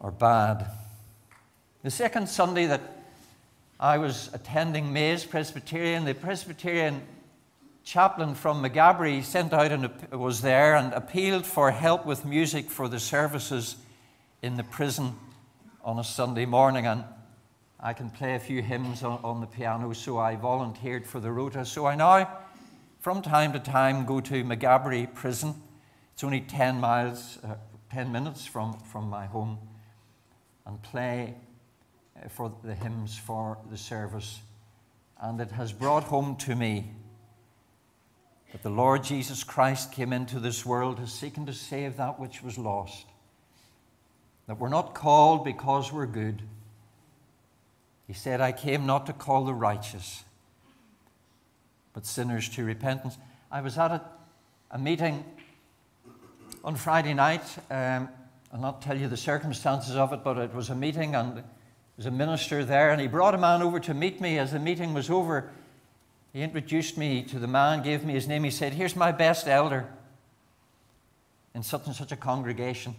or 0.00 0.10
bad. 0.10 0.66
The 1.84 1.90
second 1.90 2.28
Sunday 2.28 2.66
that 2.66 2.82
I 3.78 3.98
was 3.98 4.28
attending 4.34 4.92
Maze 4.92 5.24
Presbyterian, 5.24 6.04
the 6.04 6.14
Presbyterian 6.14 7.00
chaplain 7.84 8.34
from 8.34 8.62
Maghaberry 8.62 9.22
sent 9.22 9.52
out 9.52 9.70
and 9.70 9.88
was 10.10 10.42
there 10.42 10.74
and 10.74 10.92
appealed 10.92 11.46
for 11.46 11.70
help 11.70 12.04
with 12.04 12.24
music 12.24 12.70
for 12.70 12.88
the 12.88 13.00
services 13.00 13.76
in 14.42 14.56
the 14.56 14.64
prison 14.64 15.14
on 15.84 15.98
a 16.00 16.04
Sunday 16.04 16.44
morning. 16.44 16.86
And 16.86 17.04
I 17.78 17.92
can 17.92 18.10
play 18.10 18.34
a 18.34 18.40
few 18.40 18.62
hymns 18.62 19.04
on, 19.04 19.20
on 19.22 19.40
the 19.40 19.46
piano, 19.46 19.92
so 19.92 20.18
I 20.18 20.34
volunteered 20.34 21.06
for 21.06 21.20
the 21.20 21.30
rota. 21.30 21.64
So 21.64 21.86
I 21.86 21.94
now, 21.94 22.28
from 23.00 23.22
time 23.22 23.52
to 23.54 23.58
time, 23.58 24.04
go 24.04 24.20
to 24.20 24.44
Maghaberry 24.44 25.12
prison. 25.12 25.54
It's 26.12 26.22
only 26.22 26.42
10 26.42 26.78
miles, 26.78 27.38
uh, 27.42 27.54
10 27.90 28.12
minutes 28.12 28.44
from, 28.44 28.78
from 28.80 29.08
my 29.08 29.24
home, 29.26 29.58
and 30.66 30.80
play 30.82 31.34
uh, 32.16 32.28
for 32.28 32.54
the 32.62 32.74
hymns 32.74 33.16
for 33.16 33.58
the 33.70 33.78
service. 33.78 34.40
And 35.18 35.40
it 35.40 35.50
has 35.52 35.72
brought 35.72 36.04
home 36.04 36.36
to 36.36 36.54
me 36.54 36.92
that 38.52 38.62
the 38.62 38.70
Lord 38.70 39.02
Jesus 39.02 39.44
Christ 39.44 39.92
came 39.92 40.12
into 40.12 40.38
this 40.38 40.66
world 40.66 40.98
to 40.98 41.06
seek 41.06 41.36
and 41.38 41.46
to 41.46 41.54
save 41.54 41.96
that 41.96 42.20
which 42.20 42.42
was 42.42 42.58
lost. 42.58 43.06
That 44.46 44.58
we're 44.58 44.68
not 44.68 44.94
called 44.94 45.44
because 45.44 45.92
we're 45.92 46.06
good. 46.06 46.42
He 48.06 48.12
said, 48.12 48.40
I 48.40 48.52
came 48.52 48.86
not 48.86 49.06
to 49.06 49.12
call 49.12 49.44
the 49.44 49.54
righteous, 49.54 50.24
but 52.00 52.06
sinners 52.06 52.48
to 52.48 52.64
repentance. 52.64 53.18
I 53.52 53.60
was 53.60 53.76
at 53.76 53.90
a, 53.90 54.00
a 54.70 54.78
meeting 54.78 55.22
on 56.64 56.74
Friday 56.74 57.12
night. 57.12 57.42
Um, 57.70 58.08
I'll 58.54 58.60
not 58.60 58.80
tell 58.80 58.96
you 58.96 59.06
the 59.06 59.18
circumstances 59.18 59.96
of 59.96 60.14
it, 60.14 60.24
but 60.24 60.38
it 60.38 60.54
was 60.54 60.70
a 60.70 60.74
meeting, 60.74 61.14
and 61.14 61.36
there 61.36 61.44
was 61.98 62.06
a 62.06 62.10
minister 62.10 62.64
there, 62.64 62.90
and 62.90 63.02
he 63.02 63.06
brought 63.06 63.34
a 63.34 63.38
man 63.38 63.60
over 63.60 63.78
to 63.80 63.92
meet 63.92 64.18
me 64.18 64.38
as 64.38 64.52
the 64.52 64.58
meeting 64.58 64.94
was 64.94 65.10
over. 65.10 65.50
He 66.32 66.40
introduced 66.40 66.96
me 66.96 67.22
to 67.24 67.38
the 67.38 67.46
man, 67.46 67.82
gave 67.82 68.02
me 68.02 68.14
his 68.14 68.26
name. 68.26 68.44
He 68.44 68.50
said, 68.50 68.72
Here's 68.72 68.96
my 68.96 69.12
best 69.12 69.46
elder 69.46 69.86
in 71.54 71.62
such 71.62 71.84
and 71.84 71.94
such 71.94 72.12
a 72.12 72.16
congregation. 72.16 72.94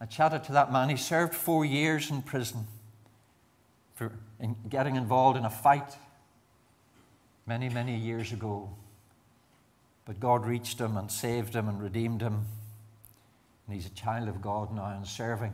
I 0.00 0.06
chatted 0.06 0.42
to 0.44 0.52
that 0.54 0.72
man. 0.72 0.88
He 0.88 0.96
served 0.96 1.32
four 1.32 1.64
years 1.64 2.10
in 2.10 2.22
prison 2.22 2.66
for 3.94 4.10
in 4.40 4.56
getting 4.68 4.96
involved 4.96 5.38
in 5.38 5.44
a 5.44 5.50
fight 5.50 5.96
many, 7.46 7.68
many 7.68 7.96
years 7.96 8.32
ago. 8.32 8.70
But 10.04 10.20
God 10.20 10.46
reached 10.46 10.78
him 10.78 10.96
and 10.96 11.10
saved 11.10 11.54
him 11.54 11.68
and 11.68 11.82
redeemed 11.82 12.20
him. 12.20 12.44
And 13.66 13.74
he's 13.74 13.86
a 13.86 13.94
child 13.94 14.28
of 14.28 14.42
God 14.42 14.74
now 14.74 14.86
and 14.86 15.06
serving 15.06 15.52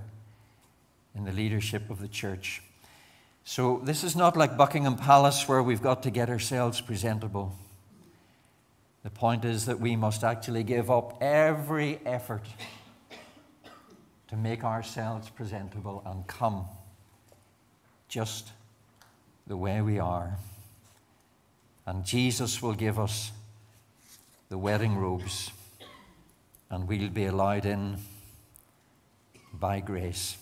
in 1.14 1.24
the 1.24 1.32
leadership 1.32 1.90
of 1.90 2.00
the 2.00 2.08
church. 2.08 2.62
So, 3.44 3.80
this 3.84 4.04
is 4.04 4.14
not 4.14 4.36
like 4.36 4.56
Buckingham 4.56 4.96
Palace 4.96 5.48
where 5.48 5.62
we've 5.62 5.82
got 5.82 6.02
to 6.02 6.10
get 6.10 6.28
ourselves 6.28 6.80
presentable. 6.80 7.54
The 9.02 9.10
point 9.10 9.44
is 9.44 9.66
that 9.66 9.80
we 9.80 9.96
must 9.96 10.22
actually 10.22 10.62
give 10.62 10.90
up 10.90 11.22
every 11.22 12.00
effort 12.04 12.44
to 14.28 14.36
make 14.36 14.62
ourselves 14.62 15.30
presentable 15.30 16.02
and 16.04 16.26
come 16.26 16.66
just 18.08 18.52
the 19.46 19.56
way 19.56 19.80
we 19.80 19.98
are. 19.98 20.36
And 21.86 22.04
Jesus 22.04 22.62
will 22.62 22.74
give 22.74 22.98
us 22.98 23.32
the 24.48 24.58
wedding 24.58 24.96
robes, 24.96 25.50
and 26.70 26.86
we'll 26.86 27.08
be 27.08 27.26
allowed 27.26 27.66
in 27.66 27.98
by 29.52 29.80
grace. 29.80 30.36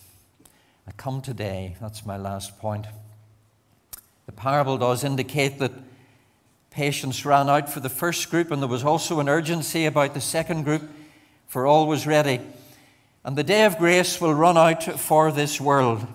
I 0.87 0.91
come 0.91 1.21
today, 1.21 1.75
that's 1.79 2.05
my 2.05 2.17
last 2.17 2.57
point. 2.59 2.85
The 4.25 4.31
parable 4.31 4.77
does 4.77 5.03
indicate 5.03 5.59
that 5.59 5.71
patience 6.71 7.25
ran 7.25 7.49
out 7.49 7.69
for 7.69 7.79
the 7.79 7.89
first 7.89 8.29
group, 8.29 8.51
and 8.51 8.61
there 8.61 8.69
was 8.69 8.83
also 8.83 9.19
an 9.19 9.29
urgency 9.29 9.85
about 9.85 10.13
the 10.13 10.21
second 10.21 10.63
group, 10.63 10.89
for 11.47 11.65
all 11.65 11.87
was 11.87 12.07
ready. 12.07 12.39
And 13.23 13.35
the 13.35 13.43
day 13.43 13.65
of 13.65 13.77
grace 13.77 14.21
will 14.21 14.33
run 14.33 14.57
out 14.57 14.83
for 14.99 15.31
this 15.31 15.59
world 15.59 16.07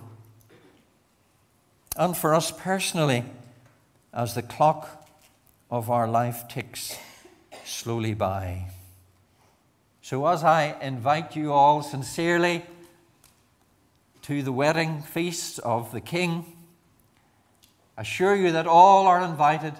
and 1.96 2.16
for 2.16 2.34
us 2.34 2.50
personally 2.50 3.24
as 4.12 4.34
the 4.34 4.42
clock 4.42 5.03
of 5.70 5.90
our 5.90 6.08
life 6.08 6.48
ticks 6.48 6.98
slowly 7.64 8.14
by. 8.14 8.68
So, 10.02 10.26
as 10.26 10.44
I 10.44 10.76
invite 10.80 11.34
you 11.34 11.52
all 11.52 11.82
sincerely 11.82 12.64
to 14.24 14.42
the 14.42 14.52
wedding 14.52 15.02
feast 15.02 15.58
of 15.58 15.92
the 15.92 16.00
King. 16.00 16.46
Assure 17.98 18.34
you 18.34 18.52
that 18.52 18.66
all 18.66 19.06
are 19.06 19.22
invited. 19.22 19.74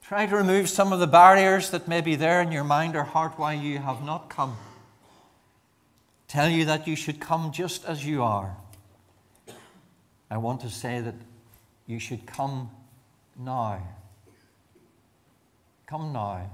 Try 0.00 0.26
to 0.26 0.36
remove 0.36 0.68
some 0.68 0.92
of 0.92 1.00
the 1.00 1.08
barriers 1.08 1.70
that 1.70 1.88
may 1.88 2.02
be 2.02 2.14
there 2.14 2.40
in 2.40 2.52
your 2.52 2.62
mind 2.62 2.94
or 2.94 3.02
heart 3.02 3.32
why 3.36 3.54
you 3.54 3.78
have 3.78 4.04
not 4.04 4.30
come. 4.30 4.56
Tell 6.28 6.48
you 6.48 6.64
that 6.66 6.86
you 6.86 6.94
should 6.94 7.18
come 7.18 7.50
just 7.50 7.84
as 7.84 8.06
you 8.06 8.22
are. 8.22 8.56
I 10.30 10.36
want 10.36 10.60
to 10.60 10.70
say 10.70 11.00
that 11.00 11.16
you 11.88 11.98
should 11.98 12.26
come 12.26 12.70
now. 13.36 13.82
Come 15.90 16.12
now. 16.12 16.48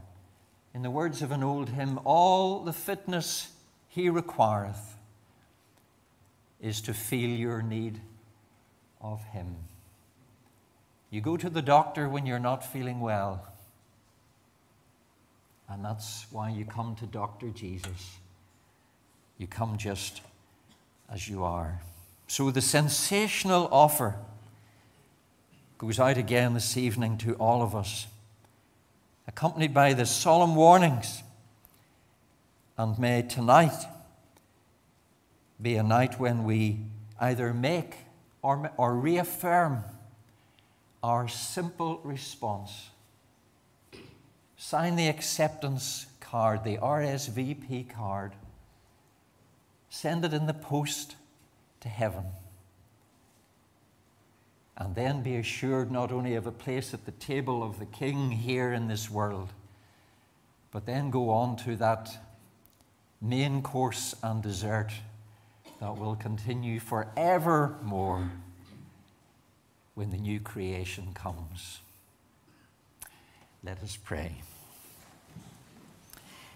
In 0.72 0.80
the 0.80 0.90
words 0.90 1.20
of 1.20 1.30
an 1.30 1.42
old 1.42 1.68
hymn, 1.68 2.00
all 2.04 2.60
the 2.60 2.72
fitness 2.72 3.52
he 3.86 4.08
requireth 4.08 4.96
is 6.58 6.80
to 6.80 6.94
feel 6.94 7.28
your 7.28 7.60
need 7.60 8.00
of 9.02 9.22
Him. 9.24 9.56
You 11.10 11.20
go 11.20 11.36
to 11.36 11.50
the 11.50 11.60
doctor 11.60 12.08
when 12.08 12.24
you're 12.24 12.38
not 12.38 12.64
feeling 12.64 13.00
well, 13.00 13.46
and 15.68 15.84
that's 15.84 16.24
why 16.30 16.48
you 16.48 16.64
come 16.64 16.96
to 16.96 17.04
Dr. 17.06 17.50
Jesus. 17.50 18.16
You 19.36 19.46
come 19.46 19.76
just 19.76 20.22
as 21.12 21.28
you 21.28 21.44
are. 21.44 21.82
So 22.26 22.50
the 22.50 22.62
sensational 22.62 23.68
offer 23.70 24.16
goes 25.76 26.00
out 26.00 26.16
again 26.16 26.54
this 26.54 26.78
evening 26.78 27.18
to 27.18 27.34
all 27.34 27.62
of 27.62 27.76
us, 27.76 28.06
accompanied 29.26 29.74
by 29.74 29.92
the 29.92 30.06
solemn 30.06 30.54
warnings. 30.54 31.22
And 32.78 32.98
may 32.98 33.22
tonight 33.22 33.86
be 35.60 35.76
a 35.76 35.82
night 35.82 36.20
when 36.20 36.44
we 36.44 36.80
either 37.18 37.54
make 37.54 37.94
or, 38.42 38.70
or 38.76 38.94
reaffirm 38.94 39.84
our 41.02 41.28
simple 41.28 42.00
response. 42.04 42.90
Sign 44.56 44.96
the 44.96 45.08
acceptance 45.08 46.06
card, 46.20 46.64
the 46.64 46.78
RSVP 46.78 47.88
card. 47.88 48.32
Send 49.88 50.24
it 50.24 50.34
in 50.34 50.46
the 50.46 50.54
post 50.54 51.16
to 51.80 51.88
heaven. 51.88 52.24
And 54.76 54.94
then 54.94 55.22
be 55.22 55.36
assured 55.36 55.90
not 55.90 56.12
only 56.12 56.34
of 56.34 56.46
a 56.46 56.52
place 56.52 56.92
at 56.92 57.06
the 57.06 57.12
table 57.12 57.62
of 57.62 57.78
the 57.78 57.86
King 57.86 58.30
here 58.30 58.72
in 58.72 58.88
this 58.88 59.10
world, 59.10 59.48
but 60.70 60.84
then 60.84 61.10
go 61.10 61.30
on 61.30 61.56
to 61.56 61.76
that 61.76 62.18
main 63.20 63.62
course 63.62 64.14
and 64.22 64.42
dessert 64.42 64.92
that 65.80 65.96
will 65.96 66.16
continue 66.16 66.78
forevermore 66.78 68.30
when 69.94 70.10
the 70.10 70.18
new 70.18 70.38
creation 70.40 71.08
comes. 71.14 71.80
Let 73.64 73.82
us 73.82 73.96
pray. 73.96 74.42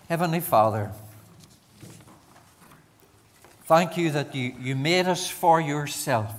Heavenly 0.08 0.40
Father, 0.40 0.92
thank 3.64 3.96
you 3.96 4.10
that 4.10 4.34
you, 4.34 4.54
you 4.60 4.76
made 4.76 5.06
us 5.06 5.28
for 5.28 5.60
yourself. 5.60 6.32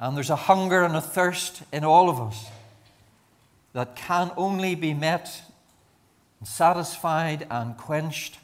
And 0.00 0.16
there's 0.16 0.30
a 0.30 0.36
hunger 0.36 0.82
and 0.82 0.96
a 0.96 1.00
thirst 1.00 1.62
in 1.72 1.84
all 1.84 2.08
of 2.08 2.18
us 2.18 2.46
that 3.74 3.94
can 3.94 4.32
only 4.36 4.74
be 4.74 4.94
met, 4.94 5.42
and 6.40 6.48
satisfied, 6.48 7.46
and 7.50 7.76
quenched 7.76 8.38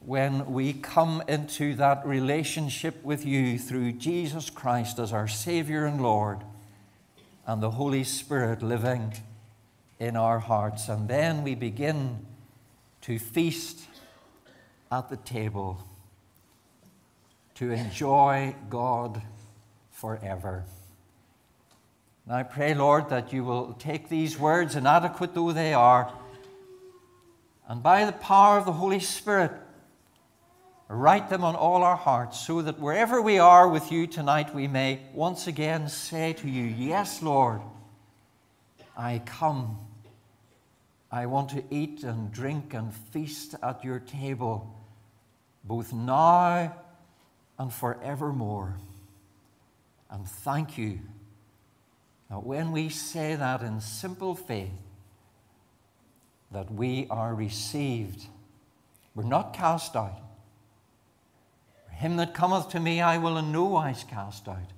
when 0.00 0.52
we 0.52 0.72
come 0.74 1.22
into 1.26 1.74
that 1.74 2.06
relationship 2.06 3.02
with 3.02 3.26
you 3.26 3.58
through 3.58 3.92
Jesus 3.92 4.50
Christ 4.50 4.98
as 4.98 5.12
our 5.12 5.26
Savior 5.26 5.86
and 5.86 6.00
Lord 6.00 6.38
and 7.46 7.62
the 7.62 7.72
Holy 7.72 8.04
Spirit 8.04 8.62
living 8.62 9.14
in 9.98 10.14
our 10.16 10.38
hearts. 10.38 10.88
And 10.88 11.08
then 11.08 11.42
we 11.42 11.54
begin 11.54 12.24
to 13.02 13.18
feast 13.18 13.80
at 14.92 15.08
the 15.08 15.16
table 15.16 15.82
to 17.56 17.70
enjoy 17.72 18.54
God 18.70 19.20
forever. 20.00 20.64
And 22.24 22.34
I 22.34 22.42
pray, 22.42 22.74
Lord, 22.74 23.08
that 23.10 23.32
you 23.32 23.44
will 23.44 23.74
take 23.74 24.08
these 24.08 24.38
words, 24.38 24.76
inadequate 24.76 25.34
though 25.34 25.52
they 25.52 25.74
are, 25.74 26.12
and 27.68 27.82
by 27.82 28.04
the 28.04 28.12
power 28.12 28.58
of 28.58 28.64
the 28.64 28.72
Holy 28.72 29.00
Spirit, 29.00 29.52
Write 30.90 31.28
them 31.28 31.44
on 31.44 31.54
all 31.54 31.82
our 31.82 31.96
hearts 31.96 32.40
so 32.40 32.62
that 32.62 32.80
wherever 32.80 33.20
we 33.20 33.38
are 33.38 33.68
with 33.68 33.92
you 33.92 34.06
tonight, 34.06 34.54
we 34.54 34.66
may 34.66 35.00
once 35.12 35.46
again 35.46 35.86
say 35.86 36.32
to 36.32 36.48
you, 36.48 36.64
Yes, 36.64 37.22
Lord, 37.22 37.60
I 38.96 39.20
come. 39.26 39.78
I 41.12 41.26
want 41.26 41.50
to 41.50 41.62
eat 41.70 42.04
and 42.04 42.32
drink 42.32 42.72
and 42.72 42.94
feast 42.94 43.54
at 43.62 43.84
your 43.84 43.98
table, 43.98 44.74
both 45.62 45.92
now 45.92 46.74
and 47.58 47.72
forevermore. 47.72 48.78
And 50.10 50.26
thank 50.26 50.78
you 50.78 51.00
that 52.30 52.44
when 52.44 52.72
we 52.72 52.88
say 52.88 53.34
that 53.34 53.62
in 53.62 53.80
simple 53.80 54.34
faith, 54.34 54.70
that 56.50 56.72
we 56.72 57.06
are 57.10 57.34
received. 57.34 58.26
We're 59.14 59.24
not 59.24 59.52
cast 59.52 59.96
out. 59.96 60.20
Him 61.90 62.16
that 62.16 62.32
cometh 62.32 62.68
to 62.70 62.80
me, 62.80 63.00
I 63.00 63.18
will 63.18 63.36
in 63.36 63.52
no 63.52 63.64
wise 63.64 64.04
cast 64.04 64.48
out. 64.48 64.72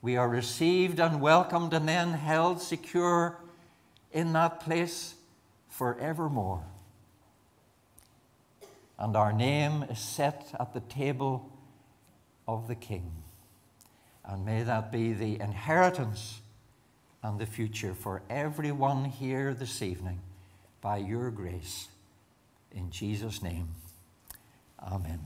We 0.00 0.16
are 0.16 0.28
received 0.28 1.00
and 1.00 1.20
welcomed 1.20 1.74
and 1.74 1.88
then 1.88 2.12
held 2.12 2.60
secure 2.60 3.38
in 4.12 4.32
that 4.34 4.60
place 4.60 5.14
forevermore. 5.68 6.64
And 8.98 9.16
our 9.16 9.32
name 9.32 9.82
is 9.84 9.98
set 9.98 10.54
at 10.60 10.72
the 10.72 10.80
table 10.80 11.50
of 12.46 12.68
the 12.68 12.76
King. 12.76 13.23
And 14.26 14.44
may 14.44 14.62
that 14.62 14.90
be 14.90 15.12
the 15.12 15.40
inheritance 15.40 16.40
and 17.22 17.38
the 17.38 17.46
future 17.46 17.94
for 17.94 18.22
everyone 18.30 19.04
here 19.04 19.54
this 19.54 19.82
evening 19.82 20.20
by 20.80 20.98
your 20.98 21.30
grace. 21.30 21.88
In 22.72 22.90
Jesus' 22.90 23.42
name, 23.42 23.68
amen. 24.82 25.20